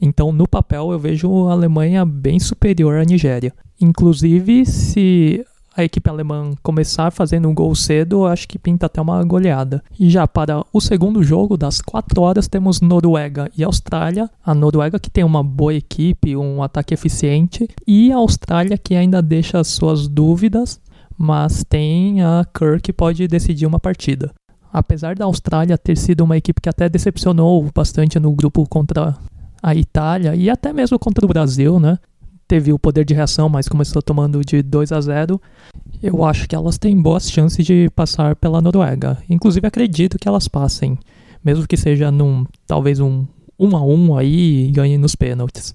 [0.00, 3.52] Então, no papel, eu vejo a Alemanha bem superior à Nigéria.
[3.78, 5.44] Inclusive, se
[5.76, 9.82] a equipe alemã começar fazendo um gol cedo, acho que pinta até uma goleada.
[9.98, 14.28] E já para o segundo jogo, das 4 horas, temos Noruega e Austrália.
[14.44, 19.22] A Noruega que tem uma boa equipe, um ataque eficiente, e a Austrália que ainda
[19.22, 20.80] deixa suas dúvidas,
[21.16, 24.32] mas tem a Kerr que pode decidir uma partida.
[24.72, 29.16] Apesar da Austrália ter sido uma equipe que até decepcionou bastante no grupo contra
[29.62, 31.98] a Itália e até mesmo contra o Brasil, né?
[32.50, 35.40] Teve o poder de reação, mas começou tomando de 2 a 0.
[36.02, 39.18] Eu acho que elas têm boas chances de passar pela Noruega.
[39.30, 40.98] Inclusive acredito que elas passem,
[41.44, 43.24] mesmo que seja num talvez um
[43.56, 45.72] 1 um a 1 um aí e ganhem nos pênaltis.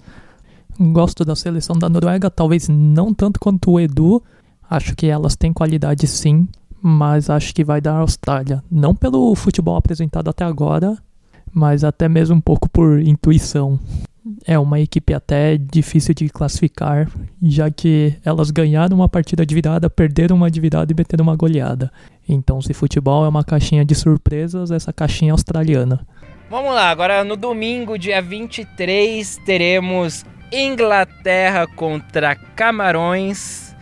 [0.78, 4.22] Gosto da seleção da Noruega, talvez não tanto quanto o Edu.
[4.70, 6.46] Acho que elas têm qualidade sim,
[6.82, 8.62] mas acho que vai dar a Austrália.
[8.70, 10.98] Não pelo futebol apresentado até agora,
[11.54, 13.80] mas até mesmo um pouco por intuição
[14.46, 17.08] é uma equipe até difícil de classificar,
[17.42, 21.36] já que elas ganharam uma partida de virada, perderam uma de virada e meteram uma
[21.36, 21.92] goleada.
[22.28, 26.06] Então, se futebol é uma caixinha de surpresas, essa caixinha é australiana.
[26.50, 33.76] Vamos lá, agora no domingo, dia 23, teremos Inglaterra contra Camarões,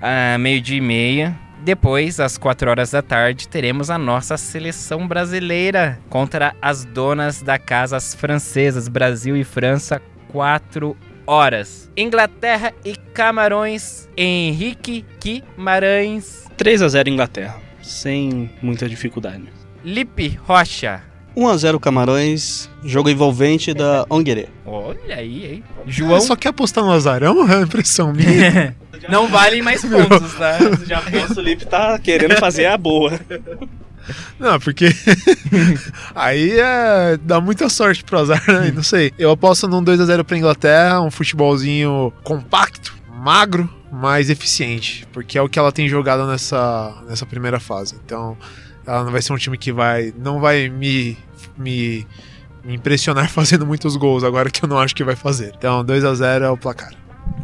[0.00, 1.45] a meio-dia e meia.
[1.66, 7.58] Depois, às 4 horas da tarde, teremos a nossa seleção brasileira contra as donas da
[7.58, 11.90] casa, as francesas, Brasil e França, 4 horas.
[11.96, 16.46] Inglaterra e Camarões, Henrique Guimarães.
[16.56, 19.48] 3 a 0 Inglaterra, sem muita dificuldade.
[19.82, 21.02] Lipe Rocha.
[21.36, 24.48] 1 a 0 Camarões, jogo envolvente da Onguerê.
[24.64, 25.64] Olha aí, hein?
[25.86, 26.18] João.
[26.20, 27.46] Só quer apostar no azarão?
[27.52, 28.74] É impressão minha.
[29.08, 30.58] Não valem mais pontos, tá?
[30.86, 31.02] Já
[31.36, 33.12] o Lipe tá querendo fazer a boa.
[34.38, 34.86] Não, porque
[36.14, 38.72] aí é, dá muita sorte pro azar, né?
[38.74, 39.12] Não sei.
[39.18, 45.48] Eu aposto num 2x0 pra Inglaterra, um futebolzinho compacto, magro, mais eficiente, porque é o
[45.48, 47.96] que ela tem jogado nessa, nessa primeira fase.
[48.04, 48.36] Então,
[48.86, 51.18] ela não vai ser um time que vai não vai me,
[51.56, 52.06] me,
[52.64, 55.52] me impressionar fazendo muitos gols, agora que eu não acho que vai fazer.
[55.56, 56.92] Então, 2 a 0 é o placar.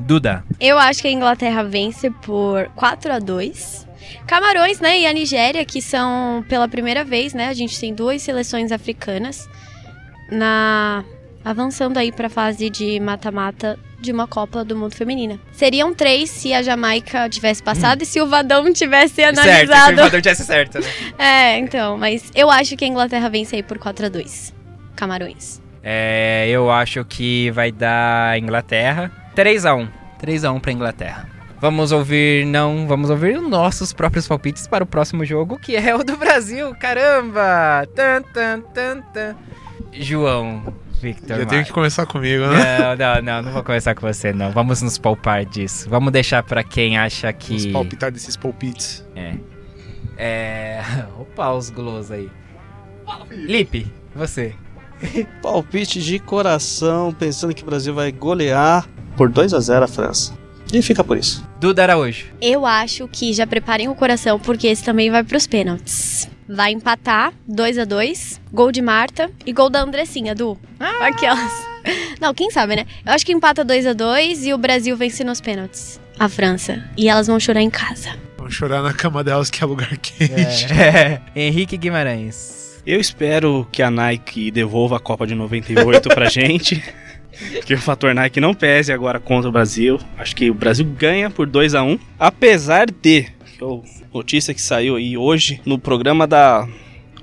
[0.01, 0.45] Duda.
[0.61, 3.93] Eu acho que a Inglaterra vence por 4 a 2
[4.27, 8.23] Camarões, né, e a Nigéria, que são pela primeira vez, né, a gente tem duas
[8.23, 9.49] seleções africanas
[10.31, 11.05] na
[11.45, 15.38] avançando aí para a fase de mata-mata de uma Copa do Mundo Feminina.
[15.53, 19.87] Seriam três se a Jamaica tivesse passado e se o Vadão tivesse Certo, analisado.
[19.87, 20.88] se o Vadão tivesse certo, né?
[21.19, 24.53] É, então, mas eu acho que a Inglaterra vence aí por 4 a 2
[24.97, 25.62] Camarões.
[25.83, 29.11] É, eu acho que vai dar Inglaterra.
[29.37, 29.88] 3x1.
[30.21, 31.29] 3x1 pra Inglaterra.
[31.61, 35.95] Vamos ouvir, não, vamos ouvir os nossos próprios palpites para o próximo jogo, que é
[35.95, 36.75] o do Brasil.
[36.75, 37.87] Caramba!
[37.95, 39.37] Tan, tan, tan, tan.
[39.93, 41.38] João, Victor.
[41.38, 42.79] Já tenho que começar comigo, né?
[42.79, 44.53] Não, não, não, não vou começar com você, não.
[44.53, 45.91] Vamos nos poupar disso.
[45.91, 47.59] Vamos deixar pra quem acha que.
[47.59, 49.05] Vamos palpitar desses palpites.
[49.17, 49.35] É.
[50.17, 50.83] É.
[51.19, 52.31] Opa, os glows aí.
[53.31, 54.55] Lipe, você.
[55.43, 60.33] Palpite de coração, pensando que o Brasil vai golear por 2 a 0 a França.
[60.73, 61.47] E fica por isso.
[61.61, 62.27] Duda Araújo.
[62.41, 66.31] Eu acho que já preparem o coração, porque esse também vai pros pênaltis.
[66.49, 70.59] Vai empatar, 2 a 2 Gol de Marta e gol da Andressinha, Du.
[71.01, 71.53] Aquelas.
[72.21, 72.87] Não, quem sabe, né?
[73.05, 76.01] Eu acho que empata 2 a 2 e o Brasil vence nos pênaltis.
[76.19, 76.85] A França.
[76.97, 78.11] E elas vão chorar em casa.
[78.37, 80.73] Vão chorar na cama delas, que é lugar quente.
[80.73, 81.21] É.
[81.35, 82.81] Henrique Guimarães.
[82.85, 86.83] Eu espero que a Nike devolva a Copa de 98 pra gente.
[87.65, 89.99] Que o fator Nike não pese agora contra o Brasil.
[90.19, 93.27] Acho que o Brasil ganha por 2 a 1 Apesar de.
[94.12, 96.66] Notícia que saiu aí hoje no programa da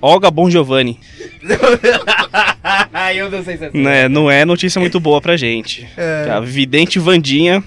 [0.02, 1.00] Olga Bon Giovanni.
[3.16, 5.88] eu não sei se é Né, não é notícia muito boa pra gente.
[5.96, 7.64] Que A vidente Vandinha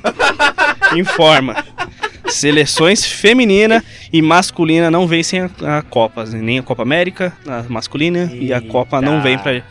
[0.96, 1.64] informa.
[2.26, 6.24] Seleções feminina e masculina não vencem a, a Copa.
[6.24, 9.62] Nem a Copa América, a masculina, e a Copa não vem pra,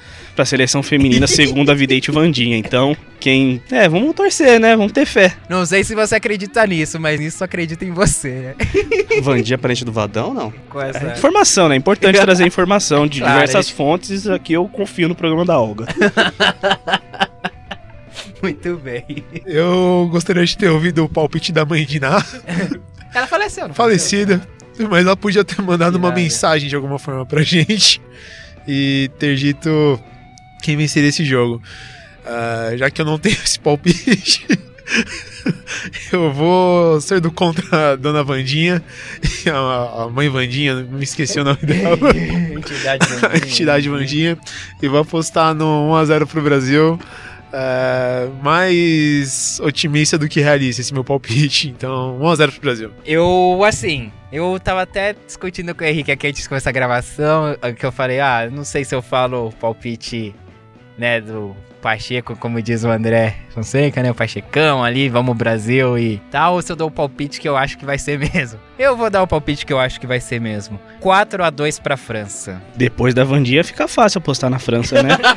[0.42, 2.58] pra seleção feminina, segundo a vidente Vandinha.
[2.58, 3.62] Então, quem.
[3.72, 4.76] É, vamos torcer, né?
[4.76, 5.34] Vamos ter fé.
[5.48, 8.56] Não sei se você acredita nisso, mas nisso acredita em você, né?
[9.22, 10.52] Vandinha parente do Vadão, não?
[10.70, 11.14] Com essa...
[11.14, 11.76] Informação, né?
[11.76, 14.28] É importante trazer informação de Claro, diversas é- fontes.
[14.28, 15.86] Aqui eu confio no programa da Olga.
[18.42, 19.06] Muito bem.
[19.46, 22.26] Eu gostaria de ter ouvido o palpite da mãe de Ná,
[23.14, 24.42] Ela faleceu, não falecida,
[24.90, 28.02] mas ela podia ter mandado uma mensagem de alguma forma pra gente
[28.68, 30.02] e ter dito
[30.62, 31.62] quem venceria esse jogo.
[32.26, 34.46] Ah, já que eu não tenho esse palpite,
[36.12, 38.84] eu vou ser do contra a dona Vandinha,
[39.52, 41.98] a, a mãe Vandinha, me esqueci o nome dela.
[42.56, 44.38] Entidade a entidade Vandinha
[44.82, 47.00] e vou apostar no 1x0 pro Brasil.
[47.54, 51.68] É, mais otimista do que realista esse meu palpite.
[51.68, 52.92] Então, 1x0 pro Brasil.
[53.06, 57.58] Eu, assim, eu tava até discutindo com o Henrique aqui antes de começar a gravação,
[57.78, 60.34] que eu falei, ah, não sei se eu falo palpite,
[61.02, 66.22] né, do Pacheco, como diz o André Fonseca, né, o Pachecão ali, vamos Brasil e
[66.30, 68.60] tal, ou se eu dou o palpite que eu acho que vai ser mesmo.
[68.78, 70.80] Eu vou dar o palpite que eu acho que vai ser mesmo.
[71.00, 72.62] 4 a 2 pra França.
[72.76, 75.18] Depois da Vandinha fica fácil apostar na França, né?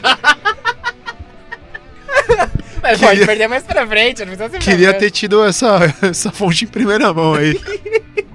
[2.83, 6.31] Mas Queria- pode perder mais pra frente, não precisa ser Queria ter tido essa, essa
[6.31, 7.59] fonte em primeira mão aí.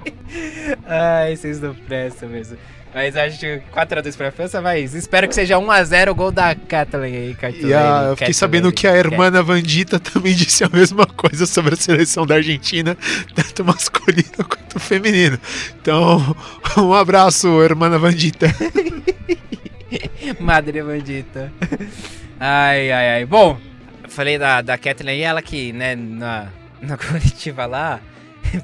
[0.87, 2.57] Ai, vocês não prestam mesmo.
[2.93, 7.15] Mas acho que 4x2 pra França, mas espero que seja 1x0 o gol da Kathleen
[7.15, 11.45] aí, E a- eu fiquei sabendo que a irmã Vandita também disse a mesma coisa
[11.45, 12.97] sobre a seleção da Argentina,
[13.35, 15.39] tanto masculino quanto feminino.
[15.79, 16.35] Então,
[16.77, 18.47] um abraço, irmã Vandita.
[20.39, 21.51] Madre bandita.
[22.39, 23.25] Ai, ai, ai.
[23.25, 23.59] Bom,
[24.07, 26.47] falei da, da Kathleen aí, ela que, né, na,
[26.81, 27.99] na coletiva lá,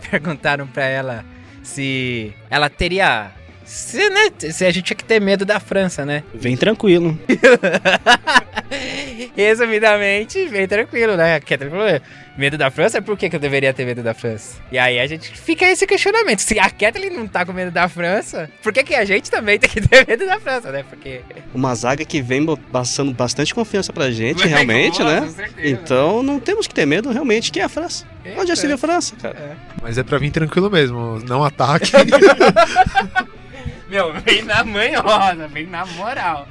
[0.10, 1.26] perguntaram pra ela
[1.64, 3.32] se ela teria.
[3.65, 6.23] Se, né, se a gente tinha que ter medo da França, né?
[6.34, 7.19] Vem tranquilo.
[9.36, 11.36] Resumidamente, bem tranquilo, né?
[11.36, 12.01] A Kathleen falou,
[12.38, 13.01] medo da França?
[13.01, 14.58] Por que, que eu deveria ter medo da França?
[14.71, 16.39] E aí a gente fica esse questionamento.
[16.39, 19.58] Se a Kathleen não tá com medo da França, por que, que a gente também
[19.58, 20.86] tem que ter medo da França, né?
[20.88, 21.21] Porque.
[21.54, 25.28] Uma zaga que vem passando bastante confiança pra gente, Vai, realmente, né?
[25.28, 25.67] certeza.
[25.67, 27.51] Então não temos que ter medo, realmente.
[27.51, 28.06] Quem é a França?
[28.38, 29.58] Onde já se viu a França, cara?
[29.82, 31.91] Mas é pra vir tranquilo mesmo, não ataque.
[33.88, 36.48] Meu, vem na manhosa, vem na moral.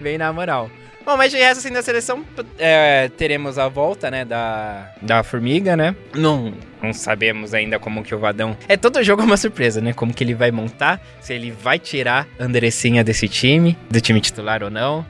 [0.00, 0.70] Vem na moral.
[1.04, 2.24] Bom, mas de resto, assim, da seleção,
[2.58, 5.94] é, teremos a volta, né, da, da Formiga, né?
[6.14, 8.56] Não, não sabemos ainda como que o Vadão...
[8.66, 9.92] É, todo jogo é uma surpresa, né?
[9.92, 14.18] Como que ele vai montar, se ele vai tirar a Andressinha desse time, do time
[14.18, 15.04] titular ou não.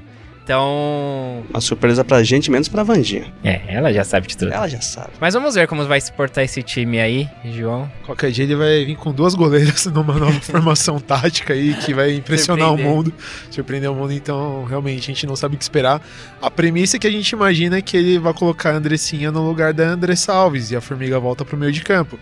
[0.44, 1.42] Então.
[1.48, 3.33] Uma surpresa pra gente, menos pra Vandinha.
[3.42, 4.52] É, ela já sabe de tudo.
[4.52, 5.09] Ela já sabe.
[5.18, 7.90] Mas vamos ver como vai se portar esse time aí, João.
[8.04, 12.14] Qualquer dia ele vai vir com duas goleiras numa nova formação tática aí que vai
[12.14, 13.12] impressionar o mundo,
[13.50, 14.12] surpreender o mundo.
[14.12, 16.02] Então, realmente, a gente não sabe o que esperar.
[16.42, 19.72] A premissa que a gente imagina é que ele vai colocar a Andressinha no lugar
[19.72, 22.18] da Andressa Alves e a Formiga volta pro meio de campo.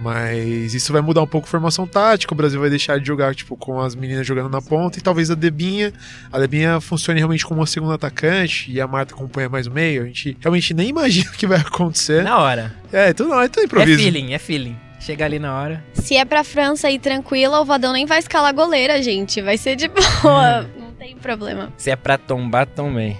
[0.00, 2.34] Mas isso vai mudar um pouco a formação tática.
[2.34, 5.30] O Brasil vai deixar de jogar tipo com as meninas jogando na ponta e talvez
[5.30, 5.92] a Debinha,
[6.32, 10.02] a Debinha funcione realmente como uma segunda atacante e a Marta acompanha mais o meio.
[10.02, 12.22] A gente realmente nem imagina o que vai acontecer.
[12.24, 12.74] Na hora.
[12.92, 13.98] É, tudo não, é tudo É improviso.
[14.02, 14.76] feeling, é feeling.
[15.00, 15.84] Chega ali na hora.
[15.92, 19.42] Se é pra França ir tranquila, o Vadão nem vai escalar goleira, gente.
[19.42, 20.62] Vai ser de boa.
[20.80, 21.70] Não tem problema.
[21.76, 23.16] Se é pra tombar, também.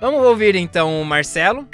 [0.00, 1.68] Vamos ouvir então o Marcelo.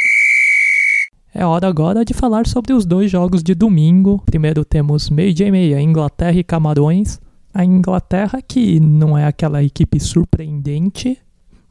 [1.39, 4.23] É hora agora de falar sobre os dois jogos de domingo.
[4.25, 7.21] Primeiro temos meio-dia e meia, Inglaterra e Camarões.
[7.53, 11.19] A Inglaterra, que não é aquela equipe surpreendente,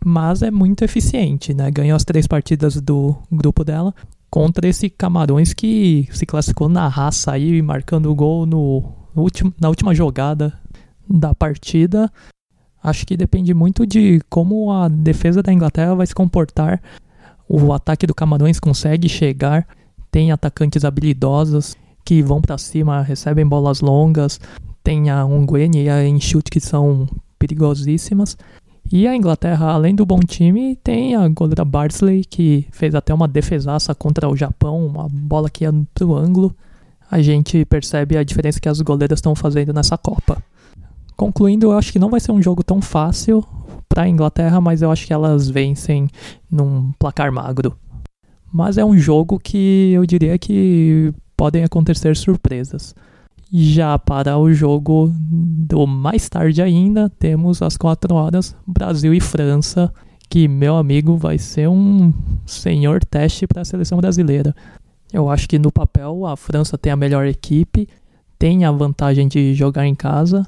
[0.06, 1.72] mas é muito eficiente, né?
[1.72, 3.92] Ganhou as três partidas do grupo dela
[4.30, 8.84] contra esse Camarões que se classificou na raça aí, marcando o gol no
[9.16, 10.54] último, na última jogada
[11.10, 12.08] da partida.
[12.84, 16.80] Acho que depende muito de como a defesa da Inglaterra vai se comportar
[17.48, 19.68] o ataque do Camarões consegue chegar,
[20.12, 24.40] tem atacantes habilidosos que vão pra cima, recebem bolas longas,
[24.84, 27.08] tem a Ungweni e a Enxute que são
[27.40, 28.38] perigosíssimas.
[28.92, 33.28] E a Inglaterra, além do bom time, tem a goleira Barnsley, que fez até uma
[33.28, 36.56] defesaça contra o Japão, uma bola que ia pro ângulo.
[37.10, 40.42] A gente percebe a diferença que as goleiras estão fazendo nessa Copa.
[41.16, 43.44] Concluindo, eu acho que não vai ser um jogo tão fácil
[43.96, 46.10] para a Inglaterra, mas eu acho que elas vencem
[46.52, 47.78] num placar magro.
[48.54, 52.94] Mas é um jogo que eu diria que podem acontecer surpresas.
[53.52, 59.94] Já para o jogo do mais tarde ainda, temos às 4 horas Brasil e França,
[60.30, 62.14] que meu amigo vai ser um
[62.46, 64.54] senhor teste para a seleção brasileira.
[65.14, 67.88] Eu acho que no papel a França tem a melhor equipe,
[68.38, 70.46] tem a vantagem de jogar em casa.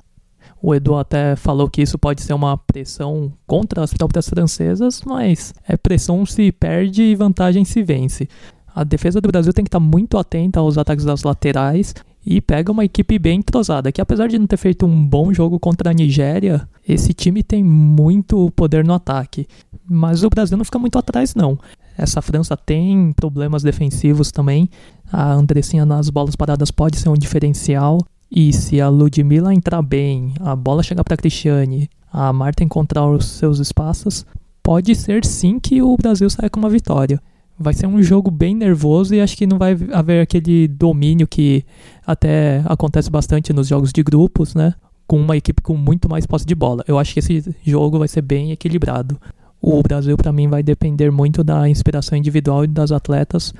[0.61, 5.53] O Edu até falou que isso pode ser uma pressão contra as próprias francesas, mas
[5.67, 8.27] é pressão se perde e vantagem se vence.
[8.73, 11.93] A defesa do Brasil tem que estar muito atenta aos ataques das laterais
[12.25, 15.59] e pega uma equipe bem entrosada, que apesar de não ter feito um bom jogo
[15.59, 19.47] contra a Nigéria, esse time tem muito poder no ataque.
[19.89, 21.57] Mas o Brasil não fica muito atrás, não.
[21.97, 24.69] Essa França tem problemas defensivos também.
[25.11, 27.97] A Andressinha nas bolas paradas pode ser um diferencial.
[28.29, 33.07] E se a Ludmilla entrar bem, a bola chegar para a Cristiane, a Marta encontrar
[33.07, 34.25] os seus espaços,
[34.61, 37.21] pode ser sim que o Brasil saia com uma vitória.
[37.57, 41.65] Vai ser um jogo bem nervoso e acho que não vai haver aquele domínio que
[42.05, 44.75] até acontece bastante nos jogos de grupos, né?
[45.07, 46.83] Com uma equipe com muito mais posse de bola.
[46.87, 49.17] Eu acho que esse jogo vai ser bem equilibrado.
[49.61, 53.53] O Brasil, para mim, vai depender muito da inspiração individual e das atletas.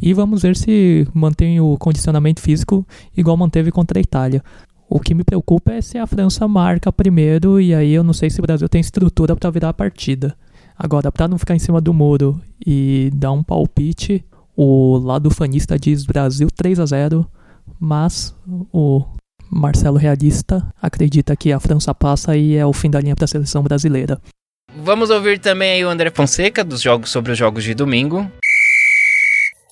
[0.00, 4.42] E vamos ver se mantém o condicionamento físico igual manteve contra a Itália.
[4.88, 8.30] O que me preocupa é se a França marca primeiro e aí eu não sei
[8.30, 10.36] se o Brasil tem estrutura para virar a partida.
[10.78, 15.78] Agora, para não ficar em cima do muro e dar um palpite, o lado fanista
[15.78, 17.26] diz Brasil 3 a 0,
[17.80, 18.34] mas
[18.72, 19.04] o
[19.50, 23.28] Marcelo Realista acredita que a França passa e é o fim da linha para a
[23.28, 24.20] seleção brasileira.
[24.84, 28.30] Vamos ouvir também o André Fonseca dos jogos sobre os jogos de domingo.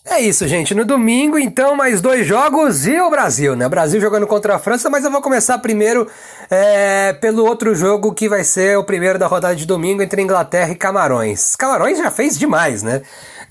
[0.06, 0.74] É isso, gente.
[0.74, 3.66] No domingo, então, mais dois jogos e o Brasil, né?
[3.66, 6.06] O Brasil jogando contra a França, mas eu vou começar primeiro
[6.50, 10.70] é, pelo outro jogo que vai ser o primeiro da rodada de domingo entre Inglaterra
[10.70, 11.56] e Camarões.
[11.56, 13.00] Camarões já fez demais, né?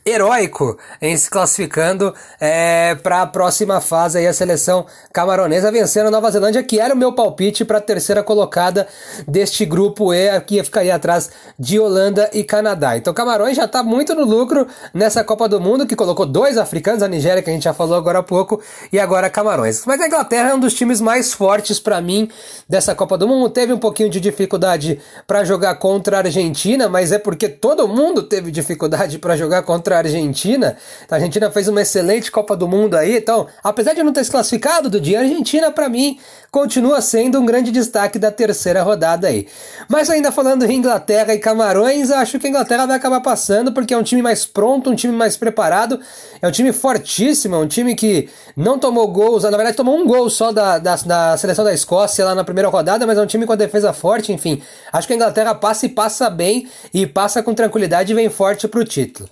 [0.05, 6.11] Heróico em se classificando é, para a próxima fase aí a seleção camaronesa vencendo a
[6.11, 8.85] Nova Zelândia, que era o meu palpite para a terceira colocada
[9.25, 12.97] deste grupo E, que ficaria atrás de Holanda e Canadá.
[12.97, 17.01] Então Camarões já está muito no lucro nessa Copa do Mundo, que colocou dois africanos,
[17.01, 18.61] a Nigéria, que a gente já falou agora há pouco,
[18.91, 19.85] e agora Camarões.
[19.85, 22.29] Mas a Inglaterra é um dos times mais fortes para mim
[22.67, 23.49] dessa Copa do Mundo.
[23.49, 28.21] Teve um pouquinho de dificuldade para jogar contra a Argentina, mas é porque todo mundo
[28.23, 30.75] teve dificuldade para jogar contra a Argentina.
[31.09, 34.31] A Argentina fez uma excelente Copa do Mundo aí, então, apesar de não ter se
[34.31, 36.19] classificado do dia, a Argentina, para mim,
[36.51, 39.47] continua sendo um grande destaque da terceira rodada aí.
[39.89, 43.93] Mas ainda falando em Inglaterra e Camarões, acho que a Inglaterra vai acabar passando porque
[43.93, 45.99] é um time mais pronto, um time mais preparado,
[46.41, 50.05] é um time fortíssimo, é um time que não tomou gols, na verdade tomou um
[50.05, 53.27] gol só da, da, da seleção da Escócia lá na primeira rodada, mas é um
[53.27, 54.61] time com a defesa forte, enfim.
[54.91, 58.67] Acho que a Inglaterra passa e passa bem e passa com tranquilidade e vem forte
[58.67, 59.27] pro título.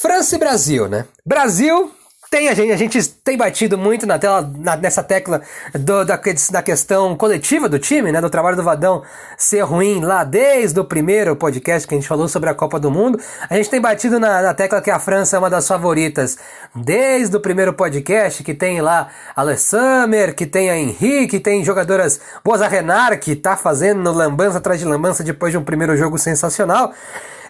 [0.00, 1.04] França e Brasil, né?
[1.26, 1.92] Brasil
[2.30, 5.42] Tem, a gente, a gente tem batido muito na tela, na- nessa tecla
[5.74, 6.14] do- da,
[6.52, 8.20] da questão coletiva do time, né?
[8.20, 9.02] Do trabalho do Vadão
[9.36, 12.88] ser ruim lá desde o primeiro podcast que a gente falou sobre a Copa do
[12.88, 13.18] Mundo.
[13.48, 16.38] A gente tem batido na, na tecla que a França é uma das favoritas
[16.72, 21.64] desde o primeiro podcast, que tem lá a Alessamer, que tem a Henri, que tem
[21.64, 25.96] jogadoras boas, a Renard, que tá fazendo lambança atrás de lambança depois de um primeiro
[25.96, 26.92] jogo sensacional.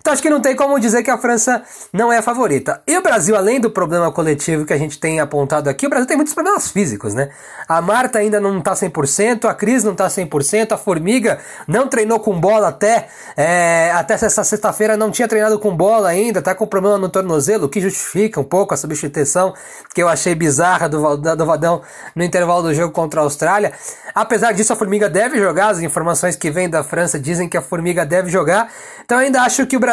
[0.01, 2.83] Então acho que não tem como dizer que a França não é a favorita.
[2.87, 6.07] E o Brasil, além do problema coletivo que a gente tem apontado aqui, o Brasil
[6.07, 7.31] tem muitos problemas físicos, né?
[7.69, 11.39] A Marta ainda não tá 100%, a Cris não tá 100%, a Formiga
[11.69, 16.41] não treinou com bola até, é, até essa sexta-feira, não tinha treinado com bola ainda,
[16.41, 19.53] tá com problema no tornozelo, o que justifica um pouco a substituição
[19.95, 21.83] que eu achei bizarra do, do Vadão
[22.15, 23.73] no intervalo do jogo contra a Austrália.
[24.15, 27.63] Apesar disso, a Formiga deve jogar, as informações que vêm da França dizem que a
[27.63, 28.73] Formiga deve jogar.
[29.05, 29.91] Então ainda acho que o Brasil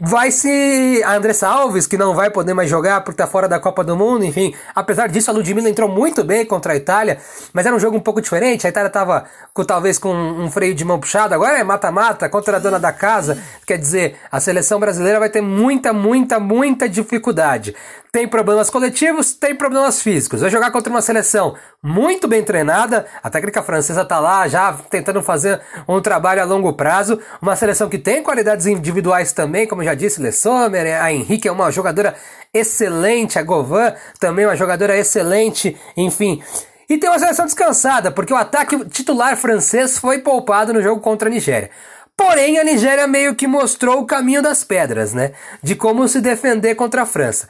[0.00, 1.02] vai se.
[1.04, 3.96] A Andressa Alves, que não vai poder mais jogar porque tá fora da Copa do
[3.96, 4.54] Mundo, enfim.
[4.74, 7.18] Apesar disso, a Ludmilla entrou muito bem contra a Itália,
[7.52, 8.66] mas era um jogo um pouco diferente.
[8.66, 12.56] A Itália tava com, talvez com um freio de mão puxado, agora é mata-mata contra
[12.56, 13.42] a dona da casa.
[13.66, 17.74] Quer dizer, a seleção brasileira vai ter muita, muita, muita dificuldade.
[18.10, 20.40] Tem problemas coletivos, tem problemas físicos.
[20.40, 23.06] Vai jogar contra uma seleção muito bem treinada.
[23.22, 27.20] A técnica francesa tá lá já tentando fazer um trabalho a longo prazo.
[27.40, 31.48] Uma seleção que tem qualidades individuais também, como eu já disse, Le Sommer, a Henrique
[31.48, 32.14] é uma jogadora
[32.52, 36.42] excelente, a Govan também é uma jogadora excelente, enfim.
[36.88, 41.28] E tem uma seleção descansada, porque o ataque titular francês foi poupado no jogo contra
[41.28, 41.70] a Nigéria.
[42.16, 45.32] Porém, a Nigéria meio que mostrou o caminho das pedras, né?
[45.62, 47.46] De como se defender contra a França.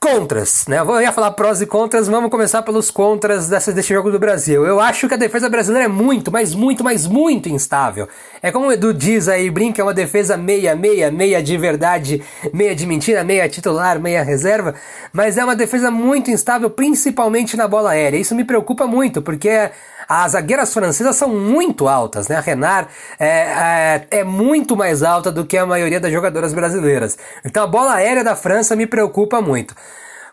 [0.00, 0.80] Contras, né?
[0.80, 4.66] Eu ia falar prós e contras, vamos começar pelos contras dessa, desse jogo do Brasil.
[4.66, 8.08] Eu acho que a defesa brasileira é muito, mas muito, mas muito instável.
[8.42, 12.20] É como o Edu diz aí, brinca, é uma defesa meia, meia, meia de verdade,
[12.52, 14.74] meia de mentira, meia titular, meia reserva,
[15.12, 18.18] mas é uma defesa muito instável, principalmente na bola aérea.
[18.18, 19.70] Isso me preocupa muito, porque
[20.12, 22.34] as zagueiras francesas são muito altas, né?
[22.34, 27.16] A Renard é, é, é muito mais alta do que a maioria das jogadoras brasileiras.
[27.44, 29.72] Então a bola aérea da França me preocupa muito.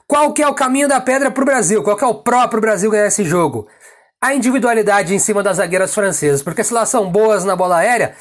[0.07, 1.83] Qual que é o caminho da pedra pro Brasil?
[1.83, 3.67] Qual que é o próprio Brasil ganhar esse jogo?
[4.19, 8.15] A individualidade em cima das zagueiras francesas, porque se elas são boas na bola aérea,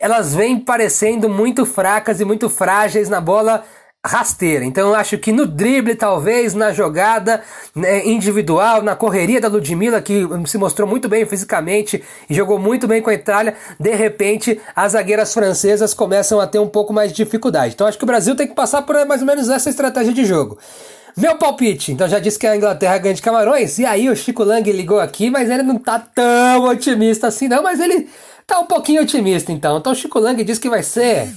[0.00, 3.64] elas vêm parecendo muito fracas e muito frágeis na bola
[4.04, 4.64] rasteira.
[4.64, 7.40] Então eu acho que no drible, talvez, na jogada
[7.74, 12.88] né, individual, na correria da Ludmilla, que se mostrou muito bem fisicamente e jogou muito
[12.88, 17.12] bem com a Itália, de repente as zagueiras francesas começam a ter um pouco mais
[17.12, 17.74] de dificuldade.
[17.74, 20.24] Então acho que o Brasil tem que passar por mais ou menos essa estratégia de
[20.24, 20.58] jogo.
[21.16, 24.42] Meu palpite, então já disse que a Inglaterra ganha de Camarões, e aí o Chico
[24.42, 28.08] Lang ligou aqui, mas ele não tá tão otimista assim não, mas ele
[28.46, 29.78] tá um pouquinho otimista então.
[29.78, 31.28] Então o Chico Lang diz que vai ser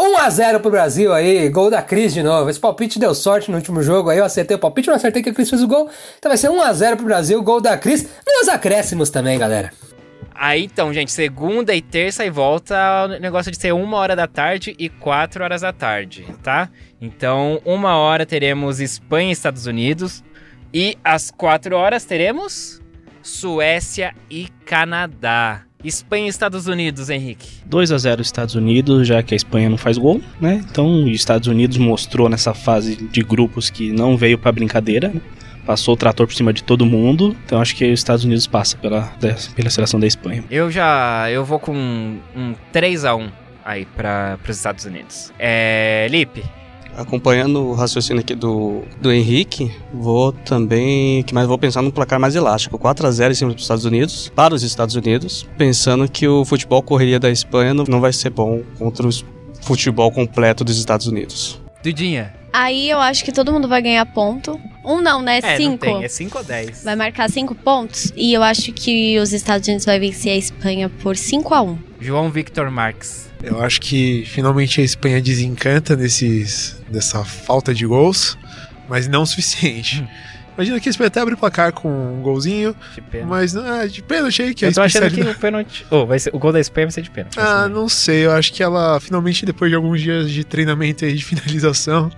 [0.00, 2.48] 1x0 pro Brasil aí, gol da Cris de novo.
[2.48, 5.30] Esse palpite deu sorte no último jogo aí, eu acertei o palpite, não acertei que
[5.30, 5.88] a Cris fez o gol.
[6.18, 8.08] Então vai ser 1x0 pro Brasil, gol da Cris.
[8.26, 9.70] Nos acréscimos também, galera.
[10.34, 14.26] Aí então, gente, segunda e terça e volta o negócio de ser uma hora da
[14.26, 16.70] tarde e quatro horas da tarde, tá?
[16.98, 20.24] Então, uma hora teremos Espanha e Estados Unidos.
[20.72, 22.80] E às quatro horas teremos
[23.22, 25.69] Suécia e Canadá.
[25.88, 27.48] Espanha e Estados Unidos, Henrique.
[27.66, 30.62] 2 a 0 Estados Unidos, já que a Espanha não faz gol, né?
[30.70, 35.20] Então, os Estados Unidos mostrou nessa fase de grupos que não veio pra brincadeira, né?
[35.66, 37.36] passou o trator por cima de todo mundo.
[37.44, 39.02] Então, acho que os Estados Unidos passa pela,
[39.54, 40.44] pela seleção da Espanha.
[40.50, 41.30] Eu já.
[41.30, 43.30] Eu vou com um, um 3 a 1
[43.64, 45.32] aí para os Estados Unidos.
[45.38, 46.06] É.
[46.10, 46.42] Lipe.
[46.96, 51.22] Acompanhando o raciocínio aqui do, do Henrique, vou também.
[51.22, 52.78] que mais vou pensar num placar mais elástico.
[52.78, 56.44] 4 a 0 em cima dos Estados Unidos, para os Estados Unidos, pensando que o
[56.44, 59.10] futebol correria da Espanha não, vai ser bom contra o
[59.62, 61.60] futebol completo dos Estados Unidos.
[61.82, 62.39] Dudinha.
[62.52, 64.60] Aí eu acho que todo mundo vai ganhar ponto.
[64.84, 65.38] Um não, né?
[65.42, 65.70] É, cinco.
[65.70, 66.84] não tem, é 5 ou 10.
[66.84, 68.12] Vai marcar cinco pontos.
[68.16, 71.78] E eu acho que os Estados Unidos vai vencer a Espanha por 5 a 1
[72.00, 73.30] João Victor Marques.
[73.42, 78.36] Eu acho que finalmente a Espanha desencanta nesses, nessa falta de gols,
[78.88, 80.06] mas não o suficiente.
[80.60, 83.24] Imagina que a Espanha até abre o placar com um golzinho, De pena.
[83.24, 85.86] mas não é de pênalti aí que Eu tô achando que o pênalti.
[85.90, 87.40] Oh, vai ser, o gol da Espanha vai ser de pênalti.
[87.40, 88.26] Ah, não sei.
[88.26, 92.12] Eu acho que ela, finalmente, depois de alguns dias de treinamento e de finalização,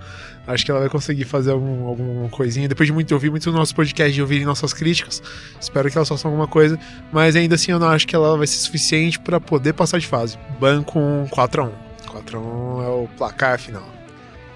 [0.45, 2.67] acho que ela vai conseguir fazer algum, alguma coisinha.
[2.69, 5.23] Depois de muito ouvir muito do nosso podcast, de ouvirem nossas críticas,
[5.61, 6.77] espero que ela faça alguma coisa.
[7.13, 10.07] Mas ainda assim, eu não acho que ela vai ser suficiente para poder passar de
[10.09, 10.37] fase.
[10.59, 11.71] Banco um 4x1.
[12.09, 14.02] 4x1 é o placar final.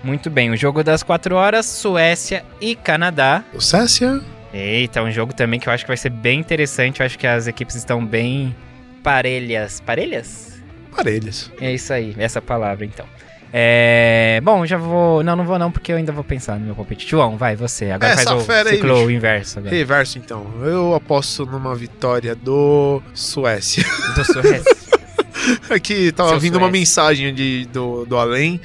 [0.02, 3.42] Muito bem, o jogo das 4 horas, Suécia e Canadá.
[3.52, 4.20] O Céssia,
[4.54, 7.00] Eita, um jogo também que eu acho que vai ser bem interessante.
[7.00, 8.54] Eu acho que as equipes estão bem
[9.02, 9.80] parelhas.
[9.80, 10.56] Parelhas?
[10.94, 11.52] parelhas.
[11.60, 13.04] É isso aí, essa palavra então.
[13.52, 14.40] É.
[14.42, 15.22] Bom, já vou.
[15.22, 17.06] Não, não vou não, porque eu ainda vou pensar no meu palpite.
[17.08, 17.90] João, vai, você.
[17.90, 19.10] Agora Essa faz o fera aí, ciclo bicho.
[19.10, 19.58] inverso.
[19.58, 19.74] Agora.
[19.74, 20.46] Reverso, então.
[20.62, 23.84] Eu aposto numa vitória do Suécia.
[24.14, 24.76] Do Suécia.
[25.70, 26.80] Aqui tava Seu vindo uma Suécia.
[26.80, 28.60] mensagem de, do, do além.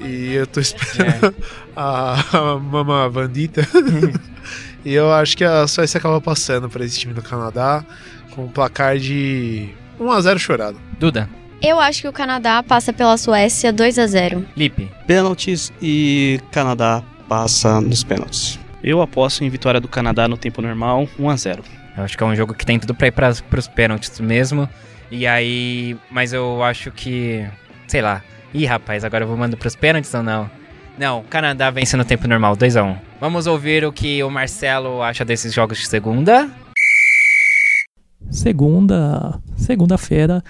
[0.00, 1.34] E eu tô esperando É.
[1.76, 3.66] a, a Mama Bandita.
[4.84, 7.84] e eu acho que a Suécia acaba passando pra esse time do Canadá
[8.34, 9.68] com um placar de
[10.00, 10.80] 1x0 chorado.
[10.98, 11.28] Duda,
[11.62, 14.90] Eu acho que o Canadá passa pela Suécia 2 a 0 Lipe.
[15.06, 18.58] Pênaltis e Canadá passa nos pênaltis.
[18.82, 21.62] Eu aposto em vitória do Canadá no tempo normal, 1 a 0
[21.96, 24.68] Eu acho que é um jogo que tem tudo pra ir pras, pros pênaltis mesmo.
[25.10, 25.96] E aí.
[26.10, 27.44] Mas eu acho que.
[27.86, 28.22] Sei lá.
[28.52, 30.50] Ih, rapaz, agora eu vou mandar pros pênaltis ou não?
[30.98, 32.98] Não, Canadá vence no tempo normal, 2x1.
[33.20, 36.50] Vamos ouvir o que o Marcelo acha desses jogos de segunda.
[38.28, 40.42] Segunda, segunda-feira,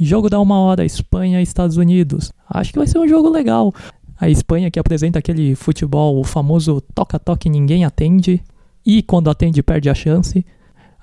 [0.00, 2.32] jogo da uma hora, Espanha e Estados Unidos.
[2.48, 3.72] Acho que vai ser um jogo legal.
[4.18, 8.42] A Espanha que apresenta aquele futebol, o famoso toca-toque ninguém atende
[8.84, 10.44] e quando atende perde a chance.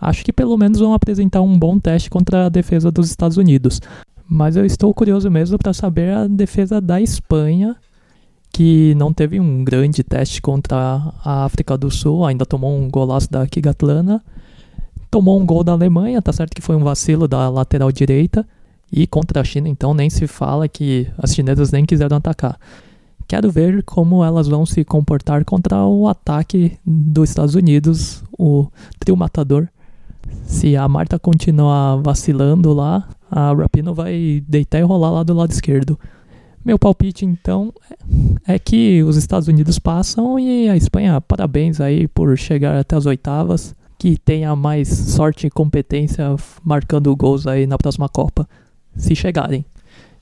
[0.01, 3.79] Acho que pelo menos vão apresentar um bom teste contra a defesa dos Estados Unidos.
[4.29, 7.75] Mas eu estou curioso mesmo para saber a defesa da Espanha,
[8.51, 10.77] que não teve um grande teste contra
[11.23, 14.21] a África do Sul, ainda tomou um golaço da Kigatlana
[15.09, 18.47] tomou um gol da Alemanha, tá certo que foi um vacilo da lateral direita.
[18.91, 22.57] E contra a China, então, nem se fala que as chinesas nem quiseram atacar.
[23.27, 28.67] Quero ver como elas vão se comportar contra o ataque dos Estados Unidos, o
[28.97, 29.67] trio matador.
[30.45, 35.51] Se a Marta continuar vacilando lá, a Rapino vai deitar e rolar lá do lado
[35.51, 35.99] esquerdo.
[36.63, 37.73] Meu palpite, então,
[38.45, 43.05] é que os Estados Unidos passam e a Espanha, parabéns aí por chegar até as
[43.05, 48.47] oitavas que tenha mais sorte e competência marcando gols aí na próxima Copa,
[48.95, 49.65] se chegarem.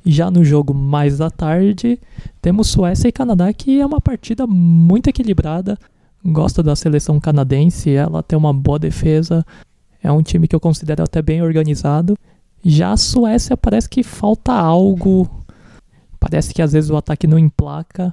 [0.05, 1.99] Já no jogo mais da tarde,
[2.41, 5.77] temos Suécia e Canadá, que é uma partida muito equilibrada.
[6.23, 9.43] Gosto da seleção canadense, ela tem uma boa defesa,
[10.01, 12.15] é um time que eu considero até bem organizado.
[12.65, 15.29] Já a Suécia parece que falta algo,
[16.19, 18.11] parece que às vezes o ataque não emplaca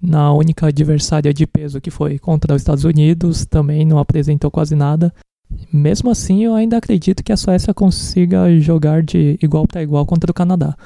[0.00, 4.76] na única adversária de peso que foi contra os Estados Unidos, também não apresentou quase
[4.76, 5.10] nada.
[5.72, 10.30] Mesmo assim, eu ainda acredito que a Suécia consiga jogar de igual para igual contra
[10.30, 10.76] o Canadá.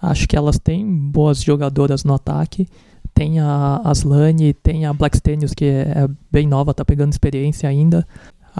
[0.00, 2.66] Acho que elas têm boas jogadoras no ataque.
[3.12, 8.06] Tem a Aslane, tem a Blackstenius, que é bem nova, tá pegando experiência ainda.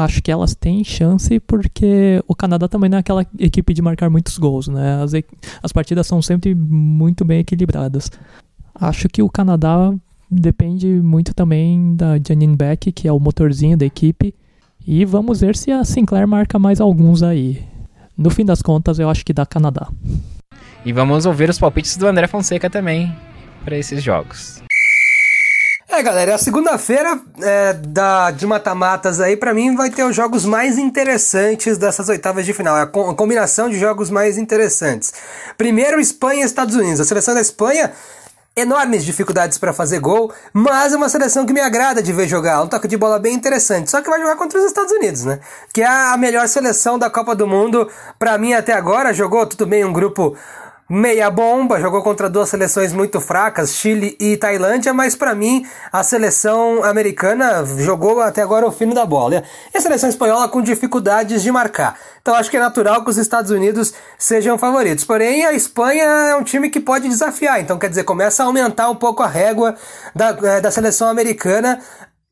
[0.01, 4.09] Acho que elas têm chance porque o Canadá também não é aquela equipe de marcar
[4.09, 5.03] muitos gols, né?
[5.03, 5.11] As,
[5.61, 8.09] as partidas são sempre muito bem equilibradas.
[8.73, 9.93] Acho que o Canadá
[10.31, 14.33] depende muito também da Janine Beck, que é o motorzinho da equipe.
[14.87, 17.67] E vamos ver se a Sinclair marca mais alguns aí.
[18.17, 19.89] No fim das contas, eu acho que dá Canadá.
[20.85, 23.13] E vamos ouvir os palpites do André Fonseca também
[23.65, 24.63] para esses jogos.
[25.91, 30.45] É, galera, a segunda-feira é, da, de mata-matas aí, pra mim, vai ter os jogos
[30.45, 32.77] mais interessantes dessas oitavas de final.
[32.77, 35.13] É a, co- a combinação de jogos mais interessantes.
[35.57, 37.01] Primeiro, Espanha e Estados Unidos.
[37.01, 37.93] A seleção da Espanha
[38.55, 42.61] enormes dificuldades para fazer gol, mas é uma seleção que me agrada de ver jogar,
[42.61, 43.89] um toque de bola bem interessante.
[43.89, 45.39] Só que vai jogar contra os Estados Unidos, né?
[45.73, 49.15] Que é a melhor seleção da Copa do Mundo para mim até agora.
[49.15, 50.37] Jogou tudo bem um grupo
[50.89, 56.03] meia bomba, jogou contra duas seleções muito fracas, Chile e Tailândia, mas para mim a
[56.03, 59.43] seleção americana jogou até agora o fino da bola.
[59.75, 61.99] E a seleção espanhola com dificuldades de marcar.
[62.23, 65.05] Então acho que é natural que os Estados Unidos sejam favoritos.
[65.05, 68.89] Porém, a Espanha é um time que pode desafiar, então quer dizer, começa a aumentar
[68.89, 69.75] um pouco a régua
[70.15, 71.81] da, eh, da seleção americana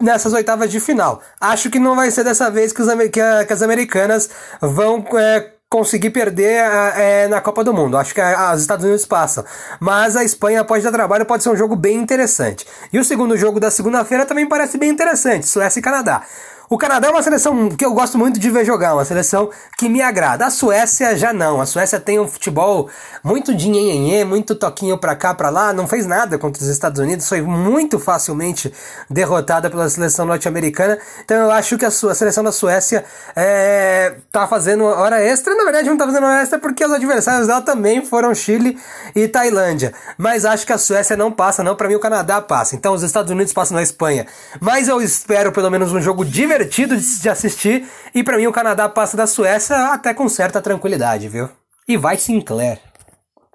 [0.00, 1.20] nessas oitavas de final.
[1.40, 4.28] Acho que não vai ser dessa vez que, os, que, que as americanas
[4.60, 6.64] vão é, conseguir perder
[6.96, 7.98] é, na Copa do Mundo.
[7.98, 9.44] Acho que os Estados Unidos passam.
[9.78, 12.66] Mas a Espanha pode dar trabalho, pode ser um jogo bem interessante.
[12.90, 16.22] E o segundo jogo da segunda-feira também parece bem interessante, Suécia e Canadá.
[16.68, 19.88] O Canadá é uma seleção que eu gosto muito de ver jogar, uma seleção que
[19.88, 20.46] me agrada.
[20.46, 21.60] A Suécia já não.
[21.60, 22.90] A Suécia tem um futebol
[23.22, 27.00] muito de nhenhenhê, muito toquinho pra cá, pra lá, não fez nada contra os Estados
[27.00, 28.72] Unidos, foi muito facilmente
[29.08, 30.98] derrotada pela seleção norte-americana.
[31.24, 33.04] Então eu acho que a, sua, a seleção da Suécia
[33.36, 35.54] é, tá fazendo hora extra.
[35.54, 38.76] Na verdade, não tá fazendo hora extra porque os adversários dela também foram Chile
[39.14, 39.94] e Tailândia.
[40.18, 41.76] Mas acho que a Suécia não passa, não.
[41.76, 42.74] Pra mim, o Canadá passa.
[42.74, 44.26] Então os Estados Unidos passam na Espanha.
[44.60, 47.84] Mas eu espero pelo menos um jogo divertido de, de assistir.
[48.14, 51.48] E pra mim, o Canadá passa da Suécia até com certa tranquilidade, viu?
[51.86, 52.80] E vai Sinclair.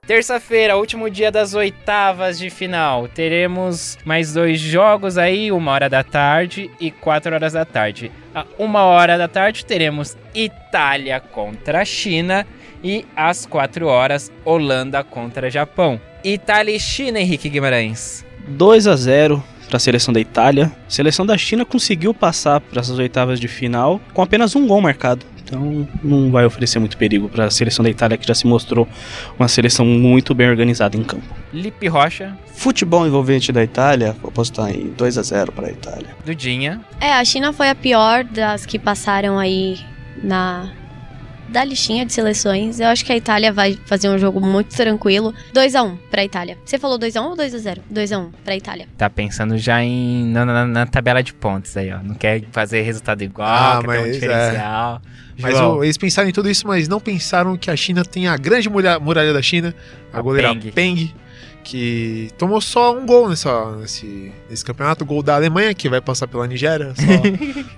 [0.06, 3.08] Terça-feira, último dia das oitavas de final.
[3.08, 8.12] Teremos mais dois jogos aí, uma hora da tarde e quatro horas da tarde.
[8.34, 12.47] A uma hora da tarde teremos Itália contra a China
[12.84, 16.02] e às quatro horas Holanda contra Japão.
[16.24, 18.26] Itália e China, Henrique Guimarães.
[18.47, 20.69] 2 a 0 para a seleção da Itália.
[20.86, 24.82] A seleção da China conseguiu passar para essas oitavas de final com apenas um gol
[24.82, 25.26] marcado.
[25.41, 28.88] Então não vai oferecer muito perigo para a seleção da Itália que já se mostrou
[29.39, 31.26] uma seleção muito bem organizada em campo.
[31.53, 36.15] Lipe Rocha, Futebol envolvente da Itália, vou apostar em 2 a 0 para a Itália.
[36.26, 36.82] Dudinha.
[36.99, 39.80] É, a China foi a pior das que passaram aí
[40.22, 40.72] na
[41.52, 42.80] da listinha de seleções.
[42.80, 45.34] Eu acho que a Itália vai fazer um jogo muito tranquilo.
[45.54, 46.58] 2 a 1 pra Itália.
[46.66, 47.82] Você falou 2 a 1 ou 2 a 0?
[47.89, 48.88] 2 a 1 pra Itália.
[48.97, 51.99] Tá pensando já em na, na- na tabela de pontos aí, ó.
[52.02, 54.12] Não quer fazer resultado igual, Ah, quer ter um mas é.
[54.12, 55.02] diferencial.
[55.39, 58.28] Mas João, o- eles pensaram em tudo isso, mas não pensaram que a China tem
[58.28, 59.74] a grande muralha, muralha da China,
[60.14, 60.72] a, A goleira Peng.
[60.72, 61.14] Peng.
[61.62, 66.01] Que tomou só um gol nessa, nesse, nesse campeonato, o gol da Alemanha, que vai
[66.01, 66.93] passar pela Nigéria,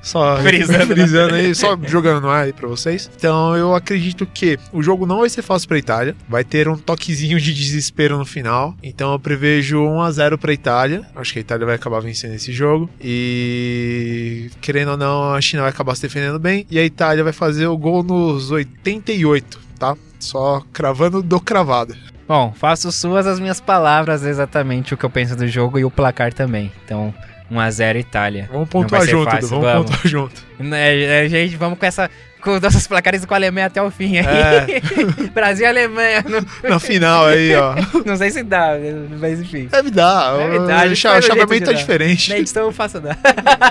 [0.01, 0.87] só, só Frisando.
[0.87, 3.09] frisando aí, só jogando no ar aí pra vocês.
[3.15, 6.77] Então eu acredito que o jogo não vai ser fácil pra Itália, vai ter um
[6.77, 11.65] toquezinho de desespero no final, então eu prevejo 1x0 pra Itália, acho que a Itália
[11.65, 16.39] vai acabar vencendo esse jogo, e querendo ou não, a China vai acabar se defendendo
[16.39, 19.95] bem, e a Itália vai fazer o gol nos 88, tá?
[20.19, 21.95] Só cravando do cravado.
[22.27, 25.91] Bom, faço suas as minhas palavras exatamente o que eu penso do jogo e o
[25.91, 26.71] placar também.
[26.85, 27.13] Então,
[27.51, 28.49] 1x0 Itália.
[28.51, 29.91] Vamos pontuar junto, fácil, vamos, vamos.
[29.91, 30.43] pontuar junto.
[30.73, 32.09] É, é, gente, vamos com essa.
[32.41, 34.25] Com nossos placares com a Alemanha até o fim aí.
[34.25, 35.29] É.
[35.33, 36.25] Brasil e Alemanha.
[36.27, 37.73] Não, Na final aí, ó.
[38.05, 38.71] não sei se dá,
[39.17, 39.67] mas enfim.
[39.67, 40.37] Deve dar.
[40.37, 42.29] Deve o dar, a gente o chaveamento que é diferente.
[42.29, 43.17] Na edição eu faço dar.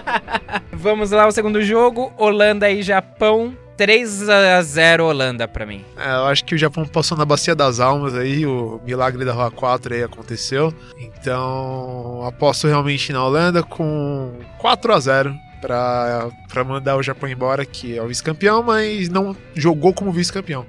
[0.72, 2.12] Vamos lá, o segundo jogo.
[2.16, 3.55] Holanda e Japão.
[3.83, 5.85] 3 a 0 Holanda pra mim.
[5.97, 9.33] É, eu acho que o Japão passou na Bacia das Almas aí, o milagre da
[9.33, 10.72] Rua 4 aí aconteceu.
[10.97, 17.66] Então, aposto realmente na Holanda com 4 a 0 pra, pra mandar o Japão embora,
[17.66, 20.64] que é o vice-campeão, mas não jogou como vice-campeão.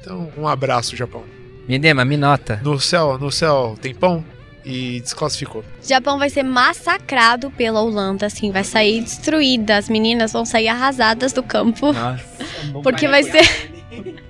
[0.00, 1.24] Então, um abraço, Japão.
[1.66, 2.60] Midema, me nota.
[2.62, 4.24] No céu, no céu, tem pão
[4.64, 5.64] e desclassificou.
[5.82, 9.76] Japão vai ser massacrado pela Holanda, assim, vai sair destruída.
[9.76, 11.92] As meninas vão sair arrasadas do campo.
[11.92, 12.24] Nossa.
[12.82, 13.42] Porque vai ser.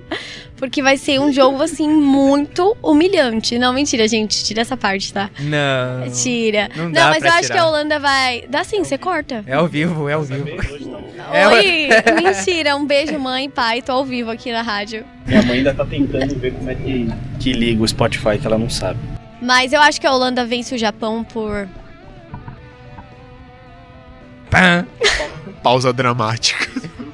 [0.57, 3.59] Porque vai ser um jogo, assim, muito humilhante.
[3.59, 4.45] Não, mentira, gente.
[4.45, 5.28] Tira essa parte, tá?
[5.41, 6.09] Não.
[6.12, 6.70] Tira.
[6.76, 7.55] Não Não, mas pra eu acho tirar.
[7.55, 8.45] que a Holanda vai.
[8.49, 9.43] Dá sim, você corta.
[9.45, 10.49] É ao vivo, é ao vivo.
[11.33, 11.89] É, Oi!
[12.14, 13.83] Mentira, um beijo, mãe, pai.
[13.83, 15.05] Tô ao vivo aqui na rádio.
[15.26, 17.09] Minha mãe ainda tá tentando ver como é que.
[17.41, 19.01] Que liga o Spotify que ela não sabe.
[19.43, 21.68] Mas eu acho que a Holanda vence o Japão por.
[24.49, 24.86] Pã.
[25.64, 26.68] Pausa dramática.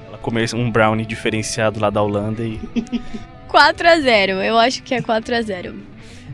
[0.06, 2.60] Ela começa um brownie diferenciado lá da Holanda e
[3.48, 5.74] 4 a 0 Eu acho que é 4 a 0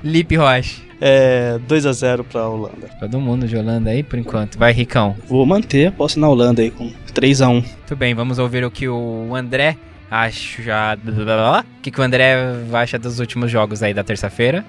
[0.02, 0.82] Lipe Rocha.
[1.00, 2.88] É 2 a 0 pra Holanda.
[2.98, 4.58] Todo mundo de Holanda aí por enquanto.
[4.58, 5.16] Vai, Ricão.
[5.28, 8.64] vou manter a posse na Holanda aí com 3 a 1 Muito bem, vamos ouvir
[8.64, 9.76] o que o André
[10.10, 10.60] acha.
[11.60, 12.34] O que, que o André
[12.72, 14.64] acha dos últimos jogos aí da terça-feira?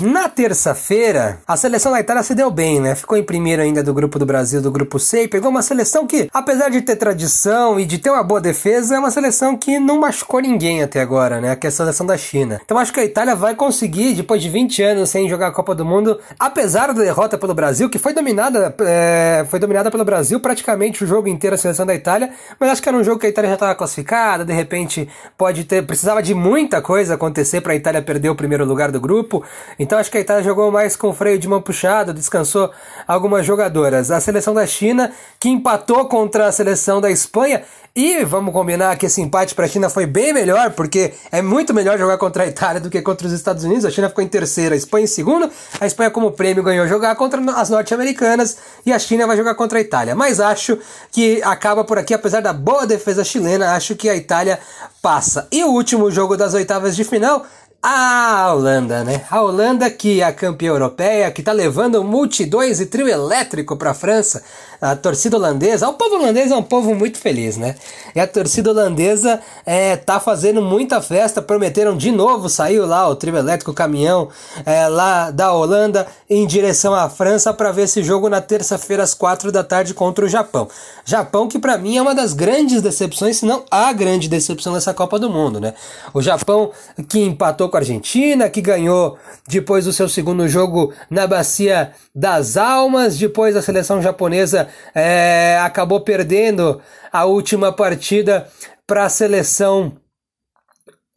[0.00, 2.96] Na terça-feira, a seleção da Itália se deu bem, né?
[2.96, 6.04] Ficou em primeiro ainda do grupo do Brasil, do grupo C, e pegou uma seleção
[6.04, 9.78] que, apesar de ter tradição e de ter uma boa defesa, é uma seleção que
[9.78, 11.54] não machucou ninguém até agora, né?
[11.54, 12.60] Que é a seleção da China.
[12.64, 15.76] Então acho que a Itália vai conseguir, depois de 20 anos sem jogar a Copa
[15.76, 20.40] do Mundo, apesar da derrota pelo Brasil, que foi dominada, é, foi dominada pelo Brasil
[20.40, 23.26] praticamente o jogo inteiro a seleção da Itália, mas acho que era um jogo que
[23.26, 27.74] a Itália já estava classificada, de repente pode ter, precisava de muita coisa acontecer para
[27.74, 29.44] a Itália perder o primeiro lugar do grupo.
[29.84, 32.70] Então acho que a Itália jogou mais com freio de mão puxado, descansou
[33.06, 34.10] algumas jogadoras.
[34.10, 37.62] A seleção da China, que empatou contra a seleção da Espanha,
[37.96, 41.72] e vamos combinar que esse empate para a China foi bem melhor, porque é muito
[41.72, 43.84] melhor jogar contra a Itália do que contra os Estados Unidos.
[43.84, 45.48] A China ficou em terceiro, a Espanha em segundo.
[45.80, 49.78] A Espanha, como prêmio, ganhou jogar contra as norte-americanas e a China vai jogar contra
[49.78, 50.12] a Itália.
[50.16, 50.76] Mas acho
[51.12, 54.58] que acaba por aqui, apesar da boa defesa chilena, acho que a Itália
[55.00, 55.46] passa.
[55.52, 57.46] E o último jogo das oitavas de final.
[57.86, 59.26] A Holanda, né?
[59.30, 63.92] A Holanda que é a campeã europeia, que tá levando multidões e trio elétrico pra
[63.92, 64.42] França.
[64.80, 67.74] A torcida holandesa, o povo holandês é um povo muito feliz, né?
[68.14, 73.14] E a torcida holandesa é, tá fazendo muita festa, prometeram de novo, saiu lá o
[73.16, 74.28] trio elétrico, caminhão
[74.64, 79.14] é, lá da Holanda em direção à França para ver esse jogo na terça-feira às
[79.14, 80.68] quatro da tarde contra o Japão.
[81.04, 84.92] Japão que para mim é uma das grandes decepções, se não a grande decepção dessa
[84.92, 85.74] Copa do Mundo, né?
[86.12, 86.72] O Japão
[87.08, 89.18] que empatou com a Argentina, que ganhou
[89.48, 96.00] depois do seu segundo jogo na Bacia das Almas, depois a seleção japonesa é, acabou
[96.00, 96.80] perdendo
[97.12, 98.46] a última partida
[98.86, 99.96] para a seleção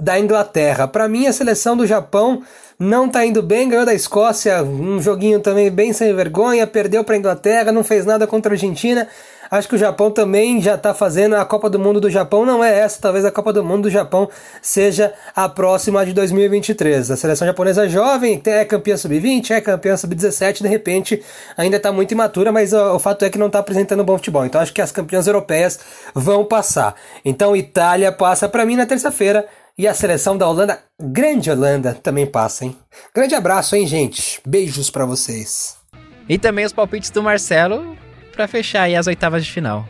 [0.01, 0.88] da Inglaterra.
[0.88, 2.41] Para mim, a seleção do Japão
[2.80, 7.14] não tá indo bem, ganhou da Escócia, um joguinho também bem sem vergonha, perdeu para
[7.14, 9.08] a Inglaterra, não fez nada contra a Argentina.
[9.50, 11.36] Acho que o Japão também já está fazendo.
[11.36, 13.89] A Copa do Mundo do Japão não é essa, talvez a Copa do Mundo do
[13.89, 14.30] Japão
[14.62, 17.12] seja a próxima de 2023.
[17.12, 21.24] A seleção japonesa é jovem, é campeã sub-20, é campeã sub-17, de repente
[21.56, 24.45] ainda está muito imatura, mas o, o, fato é que não está apresentando bom futebol.
[24.45, 25.80] Então acho que as campeãs europeias
[26.14, 26.95] vão passar.
[27.24, 29.48] Então Itália passa para mim na terça-feira.
[29.80, 32.76] E a seleção da Holanda, grande Holanda, também passa, hein?
[33.14, 34.41] Grande abraço, hein, gente?
[34.43, 35.78] Beijos para vocês.
[36.28, 37.95] E também os palpites do Marcelo
[38.38, 39.88] para fechar aí as oitavas de final.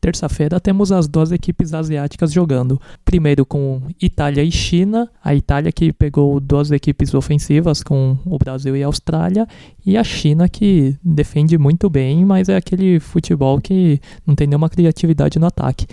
[0.00, 2.80] Terça-feira temos as duas equipes asiáticas jogando.
[3.04, 5.08] Primeiro com Itália e China.
[5.22, 9.46] A Itália que pegou duas equipes ofensivas com o Brasil e a Austrália.
[9.86, 14.70] E a China que defende muito bem, mas é aquele futebol que não tem nenhuma
[14.70, 15.86] criatividade no ataque.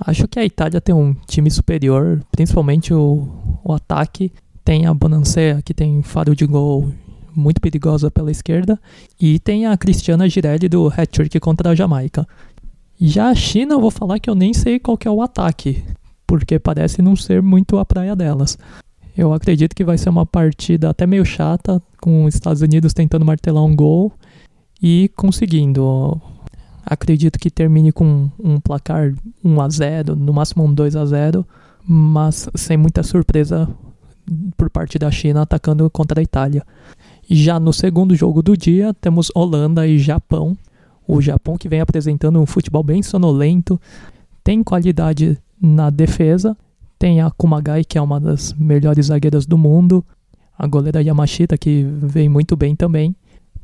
[0.00, 4.32] Acho que a Itália tem um time superior, principalmente o, o ataque.
[4.64, 6.92] Tem a Bonansea, que tem faro de gol
[7.34, 8.78] muito perigosa pela esquerda.
[9.20, 12.26] E tem a Cristiana Girelli do hat-trick contra a Jamaica.
[13.00, 15.84] Já a China, eu vou falar que eu nem sei qual é o ataque,
[16.26, 18.56] porque parece não ser muito a praia delas.
[19.16, 23.24] Eu acredito que vai ser uma partida até meio chata, com os Estados Unidos tentando
[23.24, 24.12] martelar um gol
[24.82, 26.20] e conseguindo.
[26.84, 31.46] Acredito que termine com um placar 1 a 0, no máximo um 2 a 0,
[31.86, 33.68] mas sem muita surpresa
[34.56, 36.62] por parte da China atacando contra a Itália.
[37.28, 40.56] Já no segundo jogo do dia, temos Holanda e Japão.
[41.06, 43.80] O Japão que vem apresentando um futebol bem sonolento,
[44.42, 46.56] tem qualidade na defesa,
[46.98, 50.04] tem a Kumagai, que é uma das melhores zagueiras do mundo,
[50.56, 53.14] a goleira Yamashita, que vem muito bem também.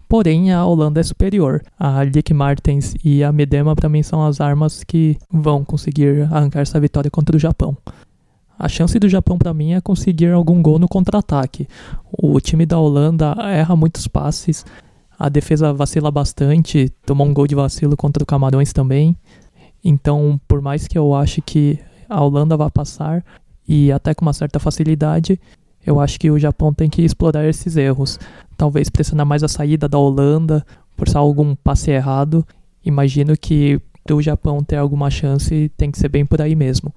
[0.08, 1.62] Porém, a Holanda é superior.
[1.78, 6.60] A Lick Martens e a Medema, para mim, são as armas que vão conseguir arrancar
[6.60, 7.76] essa vitória contra o Japão.
[8.60, 11.66] A chance do Japão, para mim, é conseguir algum gol no contra-ataque.
[12.12, 14.66] O time da Holanda erra muitos passes,
[15.18, 19.16] a defesa vacila bastante, tomou um gol de vacilo contra o Camarões também.
[19.82, 23.24] Então, por mais que eu ache que a Holanda vá passar,
[23.66, 25.40] e até com uma certa facilidade,
[25.86, 28.18] eu acho que o Japão tem que explorar esses erros
[28.58, 30.66] talvez pressionar mais a saída da Holanda,
[30.98, 32.46] forçar algum passe errado.
[32.84, 33.80] Imagino que
[34.12, 36.92] o Japão ter alguma chance tem que ser bem por aí mesmo.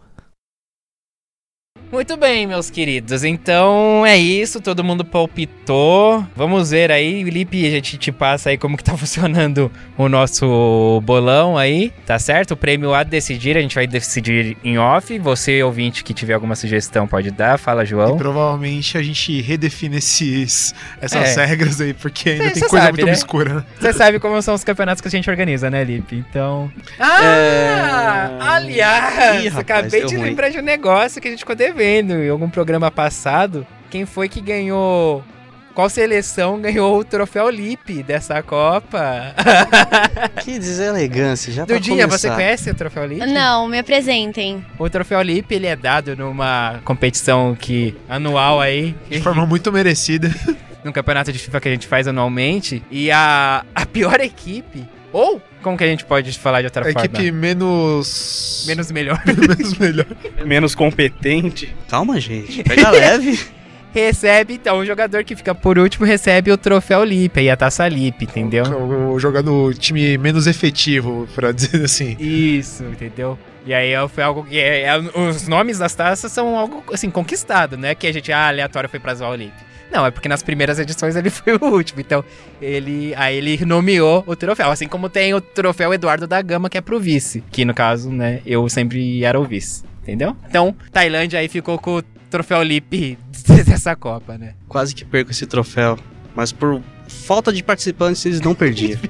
[1.94, 3.24] Muito bem, meus queridos.
[3.24, 6.26] Então é isso, todo mundo palpitou.
[6.36, 11.00] Vamos ver aí, Felipe, a gente te passa aí como que tá funcionando o nosso
[11.04, 12.56] bolão aí, tá certo?
[12.56, 15.20] O prêmio a decidir, a gente vai decidir em off.
[15.20, 17.60] Você, ouvinte, que tiver alguma sugestão, pode dar.
[17.60, 18.16] Fala, João.
[18.16, 21.46] E provavelmente a gente redefine esses, essas é.
[21.46, 23.12] regras aí, porque ainda cê, tem cê coisa sabe, muito né?
[23.12, 23.54] obscura.
[23.54, 23.64] Né?
[23.80, 26.16] Você sabe como são os campeonatos que a gente organiza, né, Lipe?
[26.16, 26.72] Então...
[27.00, 28.32] Ah!
[28.34, 28.44] É...
[28.44, 30.30] Aliás, Ih, rapaz, acabei de ruim.
[30.30, 34.28] lembrar de um negócio que a gente ficou devendo em algum programa passado quem foi
[34.28, 35.24] que ganhou.
[35.76, 39.36] Qual seleção ganhou o troféu Lip dessa Copa?
[40.44, 43.24] que deselegância, já Dudinha, você conhece o troféu Lip?
[43.26, 44.66] Não, me apresentem.
[44.80, 48.96] O troféu Lip, ele é dado numa competição que anual aí.
[49.08, 50.34] De forma muito merecida.
[50.84, 52.84] num campeonato de FIFA que a gente faz anualmente.
[52.90, 56.92] E a, a pior equipe, ou como que a gente pode falar de outra a
[56.92, 57.06] forma?
[57.06, 58.66] Equipe menos.
[58.68, 59.22] Menos melhor.
[59.26, 60.06] menos melhor.
[60.46, 61.74] menos competente.
[61.88, 62.64] Calma, gente.
[62.64, 63.40] Pega leve.
[63.94, 67.88] recebe, então, o jogador que fica por último recebe o troféu Lip e a taça
[67.88, 68.66] Lip, entendeu?
[68.66, 72.18] O, o time menos efetivo, pra dizer assim.
[72.20, 73.38] Isso, entendeu?
[73.66, 74.58] E aí foi algo que.
[74.58, 77.96] É, é, os nomes das taças são algo assim, conquistado, né?
[77.96, 79.54] Que a gente, ah, aleatório foi pra zoar o Lip.
[79.94, 82.02] Não, é porque nas primeiras edições ele foi o último.
[82.02, 82.26] Então,
[82.60, 84.72] ele aí ele nomeou o troféu.
[84.72, 87.44] Assim como tem o troféu Eduardo da Gama, que é pro vice.
[87.52, 89.84] Que no caso, né, eu sempre era o vice.
[90.02, 90.36] Entendeu?
[90.50, 93.18] Então, Tailândia aí ficou com o troféu Lip
[93.66, 94.56] dessa Copa, né?
[94.68, 95.98] Quase que perco esse troféu.
[96.36, 99.00] Mas por falta de participantes, eles não perdiam.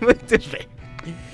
[0.00, 0.71] Muito bem.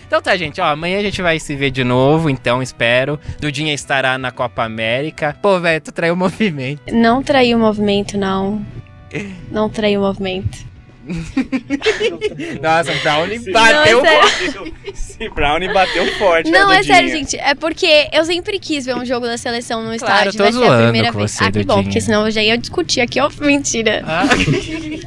[0.08, 3.20] Então tá, gente, ó, amanhã a gente vai se ver de novo, então espero.
[3.38, 5.36] Dudinha estará na Copa América.
[5.42, 6.80] Pô, velho, tu traiu o movimento.
[6.90, 8.64] Não traiu o movimento, não.
[9.52, 10.67] Não traiu o movimento.
[12.62, 14.74] Nossa, o Brownie bateu Não, é forte.
[14.86, 16.50] Esse Brownie bateu forte.
[16.50, 17.36] Não, é sério, gente.
[17.36, 20.32] É porque eu sempre quis ver um jogo da seleção no Claro, estádio.
[20.32, 21.30] tô Vai ser a primeira com vez.
[21.30, 23.28] você, ah, que bom, porque senão eu já ia discutir aqui, ó.
[23.40, 24.02] Mentira.
[24.06, 24.24] Ah.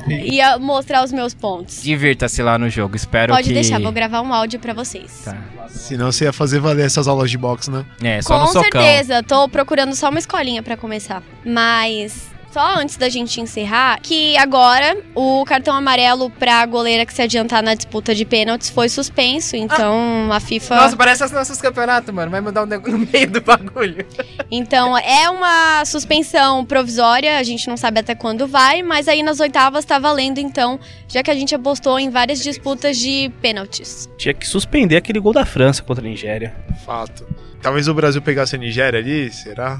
[0.09, 1.81] Ia mostrar os meus pontos.
[1.83, 3.53] Divirta-se lá no jogo, espero Pode que...
[3.53, 5.21] deixar, vou gravar um áudio pra vocês.
[5.25, 5.37] Tá.
[5.69, 7.85] Senão você ia fazer valer essas aulas de boxe, né?
[8.03, 8.81] É, só Com no socão.
[8.81, 11.23] certeza, tô procurando só uma escolinha pra começar.
[11.45, 17.21] Mas Só antes da gente encerrar, que agora o cartão amarelo pra goleira que se
[17.21, 20.75] adiantar na disputa de pênaltis foi suspenso, então a FIFA.
[20.75, 22.29] Nossa, parece os nossos campeonatos, mano.
[22.29, 24.05] Vai mudar um nego- no meio do bagulho.
[24.51, 29.39] Então é uma suspensão provisória, a gente não sabe até quando vai, mas aí nas
[29.39, 30.77] oitavas tá valendo, então,
[31.07, 34.09] já que a gente apostou em várias disputas de pênaltis.
[34.17, 36.53] Tinha que suspender aquele gol da França contra a Nigéria.
[36.85, 37.25] Fato.
[37.61, 39.79] Talvez o Brasil pegasse a Nigéria ali, será?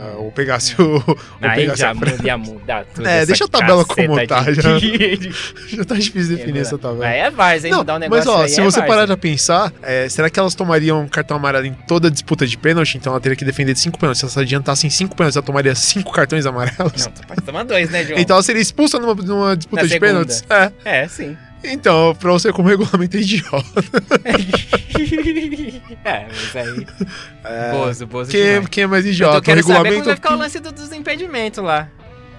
[0.00, 0.94] Ah, Ou pegasse o.
[1.06, 3.06] Ou Aí pegasse já muda, ia mudar tudo.
[3.06, 4.70] É, deixa a tabela como tá, de- já.
[5.76, 7.06] Já tá difícil definir essa tabela.
[7.06, 7.70] Aí é Vars, hein?
[7.70, 10.28] Não, mudar um mas negócio ó, aí se é você parar pra pensar, é, será
[10.28, 12.96] que elas tomariam cartão amarelo em toda disputa de pênalti?
[12.96, 14.20] Então ela teria que defender de 5 pênaltis.
[14.20, 17.06] Se ela se adiantasse em 5 pênaltis, ela tomaria 5 cartões amarelos.
[17.06, 18.18] Não, pode tomar dois, né, João?
[18.18, 20.10] Então ela seria expulsa numa, numa disputa Na de segunda.
[20.12, 20.44] pênaltis?
[20.50, 20.72] É.
[20.84, 21.36] É, sim.
[21.64, 23.84] Então, pra você como regulamento é idiota.
[26.04, 26.86] é, mas aí...
[27.44, 27.70] É.
[27.72, 28.68] Bozo, Bozo Quem, demais.
[28.68, 29.32] quem é mais Eu idiota?
[29.34, 30.06] tô O querendo saber como regulamento.
[30.06, 31.88] vai ficar o lance do- dos impedimentos lá.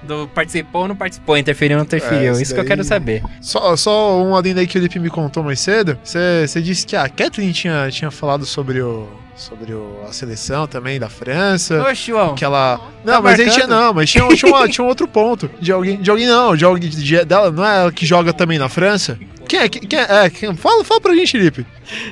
[0.08, 2.30] Do participou ou não participou, interferiu ou não interferiu.
[2.30, 3.24] É, Isso isso que eu quero daí- saber.
[3.42, 5.98] Só, só um adendo aí que o Lipe me contou mais cedo.
[6.04, 9.08] Você disse que a Kathleen tinha, tinha falado sobre o.
[9.36, 11.82] Sobre o, a seleção também da França.
[11.84, 12.36] Ô, João.
[12.36, 12.80] Que ela.
[13.04, 15.50] Não, Tá mas aí tinha não, mas tinha, tinha, uma- tinha um outro ponto.
[15.60, 15.98] De alguém.
[16.00, 19.18] De alguém não, de alguém de- dela, não é ela que joga também na França?
[19.48, 19.68] Quem é?
[19.70, 20.26] Quem, quem é?
[20.26, 21.66] é, quem- fala, fala pra gente, Lipe.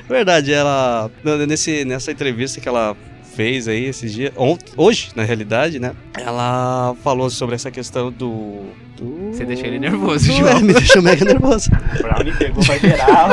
[0.08, 1.08] Verdade, ela.
[1.46, 2.96] Nesse, nessa entrevista que ela
[3.34, 4.32] fez aí esses dias.
[4.36, 5.92] ont- hoje, na realidade, né?
[6.18, 8.62] Ela falou sobre essa questão do.
[8.96, 10.52] do- Você deixou ele nervoso, do- João.
[10.58, 11.70] É, me deixou mega nervoso.
[11.98, 13.28] O Brownie pegou pra geral.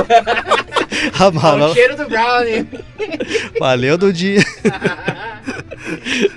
[1.33, 2.67] Mano, o cheiro do Brownie.
[3.59, 4.41] valeu do dia.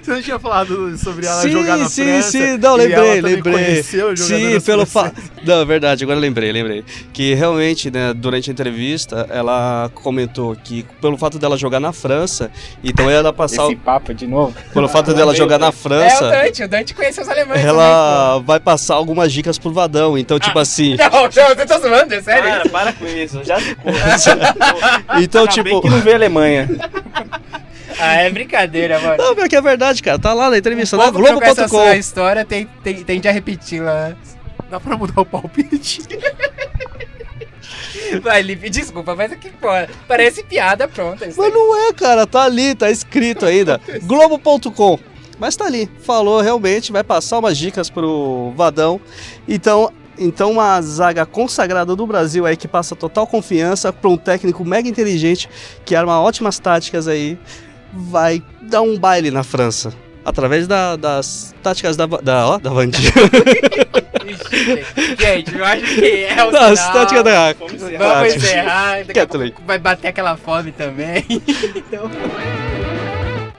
[0.02, 2.30] Você não tinha falado sobre ela sim, jogar na sim, França?
[2.30, 3.54] sim, não, lembrei, ela também lembrei.
[3.54, 5.20] conheceu Sim, pelo fato.
[5.44, 6.84] Não, é verdade, agora lembrei, lembrei.
[7.12, 12.50] Que realmente, né, durante a entrevista, ela comentou que pelo fato dela jogar na França,
[12.84, 13.64] então ela passar.
[13.64, 14.54] Esse papo de novo.
[14.72, 18.38] Pelo fato dela jogar na É o França, Dante, o Dante conheceu os alemães ela
[18.40, 20.16] vai passar algumas dicas pro Vadão.
[20.16, 20.96] Então, tipo assim.
[20.96, 21.16] também, pô.
[21.16, 22.42] Não, não, você tá zoando, é sério?
[22.42, 23.42] Cara, para com isso.
[23.44, 23.92] Já ficou.
[25.20, 25.80] Então, Ainda tipo.
[25.80, 26.68] que não vê a Alemanha.
[28.02, 29.16] Ah, é brincadeira, mano.
[29.16, 30.18] Não, pior que é verdade, cara.
[30.18, 31.92] Tá lá na entrevista, essa Globo.com.
[31.92, 34.14] história tem, tem, tende a repetir lá.
[34.70, 36.02] Dá pra mudar o palpite?
[38.22, 39.68] Vai, Lipe, desculpa, mas aqui, pô,
[40.06, 41.26] parece piada pronta.
[41.26, 42.26] Isso Mas não é, cara.
[42.26, 43.80] Tá ali, tá escrito ainda.
[44.02, 44.98] Globo.com.
[45.38, 45.90] Mas tá ali.
[46.02, 49.00] Falou realmente, vai passar umas dicas pro Vadão.
[49.48, 49.92] Então.
[50.18, 54.86] Então, uma zaga consagrada do Brasil aí que passa total confiança para um técnico mega
[54.86, 55.48] inteligente
[55.86, 57.38] que arma ótimas táticas aí,
[57.92, 59.92] vai dar um baile na França.
[60.24, 63.10] Através da- das táticas da, da, ó, da Vandinha.
[65.18, 66.92] Gente, eu acho que é o Das sinal.
[66.94, 67.54] táticas da.
[67.98, 68.98] Vamos encerrar.
[69.04, 69.50] Daqui a Kathleen.
[69.50, 71.24] pouco vai bater aquela fome também.
[71.76, 72.10] Então...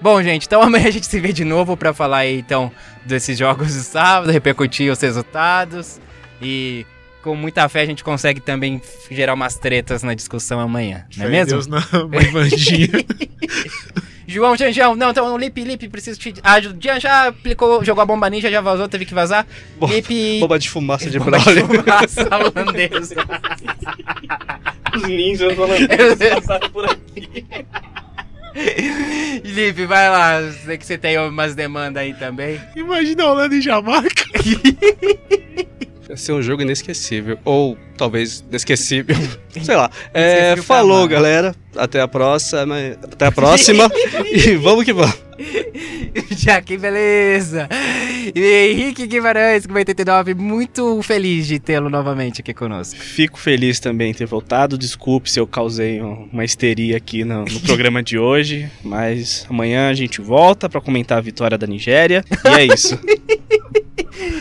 [0.02, 2.70] Bom, gente, então amanhã a gente se vê de novo pra falar aí, então,
[3.06, 6.00] desses jogos de sábado, repercutir os resultados.
[6.42, 6.86] E
[7.22, 11.28] com muita fé a gente consegue também gerar umas tretas na discussão amanhã, não é
[11.28, 11.52] Fé mesmo?
[11.52, 11.80] Deus na
[12.10, 12.90] mãe Vandinha.
[14.28, 16.34] João Janjão, não, então, Lipe, Lipe, preciso te.
[16.44, 19.46] Ah, Jean já aplicou, jogou a bomba ninja, já vazou, teve que vazar.
[19.78, 20.40] Bo- Lipe.
[20.40, 21.68] Bomba de fumaça de Bomba brolho.
[21.68, 23.16] fumaça holandesa.
[24.96, 27.46] Os ninjas holandeses passaram por aqui.
[29.44, 32.62] Lipe, vai lá, sei que você tem umas demandas aí também.
[32.76, 34.24] Imagina a Holanda e Jamaica.
[36.14, 37.40] Vai ser um jogo inesquecível.
[37.44, 39.16] Ou talvez inesquecível.
[39.64, 39.90] Sei lá.
[40.14, 41.56] É, falou, galera.
[41.76, 42.76] Até a próxima.
[43.02, 43.90] Até a próxima.
[44.32, 45.18] e vamos que vamos.
[46.38, 47.68] Já que beleza!
[48.36, 48.40] E
[48.72, 52.96] Henrique Guimarães, com 89, muito feliz de tê-lo novamente aqui conosco.
[53.00, 54.78] Fico feliz também em ter voltado.
[54.78, 58.70] Desculpe se eu causei um- uma histeria aqui no, no programa de hoje.
[58.84, 62.24] Mas amanhã a gente volta pra comentar a vitória da Nigéria.
[62.46, 63.00] E é isso.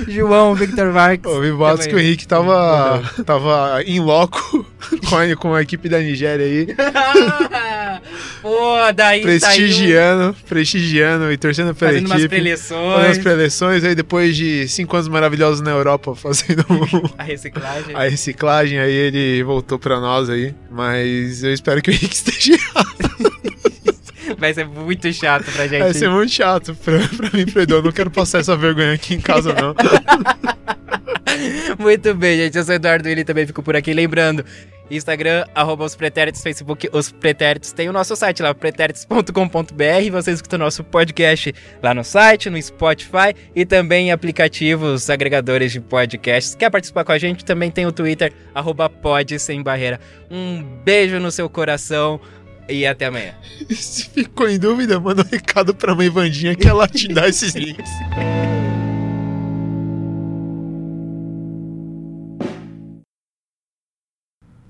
[0.09, 1.30] João Victor Marques.
[1.30, 4.66] Ouvi boatos que o Henrique tava, tava em loco
[5.09, 6.66] com a, com a equipe da Nigéria aí,
[8.42, 12.36] Pô, daí prestigiando, prestigiando e torcendo pela saiu fazendo umas equipe.
[12.36, 16.64] Fazendo preleções, as preleções aí depois de cinco anos maravilhosos na Europa fazendo
[17.16, 17.94] a reciclagem.
[17.94, 22.55] a reciclagem aí ele voltou pra nós aí, mas eu espero que o Henrique esteja
[22.55, 23.12] errado.
[24.43, 25.84] Vai ser muito chato pra gente.
[25.84, 27.76] Vai ser muito chato pra, pra mim, Fredo.
[27.76, 29.72] Eu não quero passar essa vergonha aqui em casa, não.
[31.78, 32.59] Muito bem, gente.
[32.59, 33.93] Eu sou o Eduardo Willi, também fico por aqui.
[33.93, 34.45] Lembrando,
[34.90, 37.72] Instagram, arroba os pretéritos, Facebook, os pretéritos.
[37.72, 40.11] Tem o nosso site lá, pretéritos.com.br.
[40.11, 45.72] Você escuta o nosso podcast lá no site, no Spotify e também em aplicativos agregadores
[45.72, 46.55] de podcasts.
[46.55, 47.45] Quer participar com a gente?
[47.45, 49.99] Também tem o Twitter, arroba pod sem barreira.
[50.30, 52.20] Um beijo no seu coração
[52.69, 53.35] e até amanhã.
[53.71, 57.55] Se ficou em dúvida, manda um recado pra mãe Vandinha que ela te dá esses
[57.55, 57.91] links.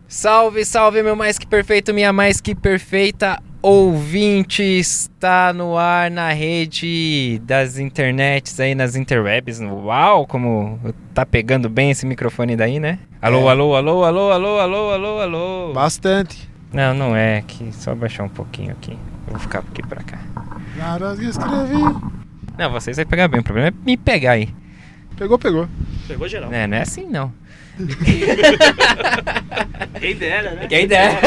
[0.09, 4.63] Salve, salve, meu mais que perfeito, minha mais que perfeita ouvinte.
[4.63, 9.61] Está no ar na rede das internets aí, nas interwebs.
[9.61, 10.79] Uau, como
[11.15, 12.99] tá pegando bem esse microfone daí, né?
[13.23, 13.53] Alô, é.
[13.53, 15.73] alô, alô, alô, alô, alô, alô, alô.
[15.73, 16.52] Bastante.
[16.73, 18.93] Não, não é, aqui, só baixar um pouquinho aqui.
[19.27, 20.19] Eu vou ficar aqui pra cá.
[20.77, 21.83] Caras que escrevi.
[22.59, 24.49] Não, vocês vai pegar bem, o problema é me pegar aí.
[25.17, 25.69] Pegou, pegou.
[26.09, 26.53] Pegou geral.
[26.53, 27.33] É, não é assim não.
[30.01, 30.67] Quem dera, né?
[30.67, 31.21] Quem dera.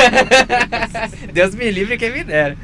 [1.33, 2.57] Deus me livre quem me dera.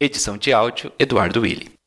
[0.00, 1.70] Edição de áudio Eduardo Willi.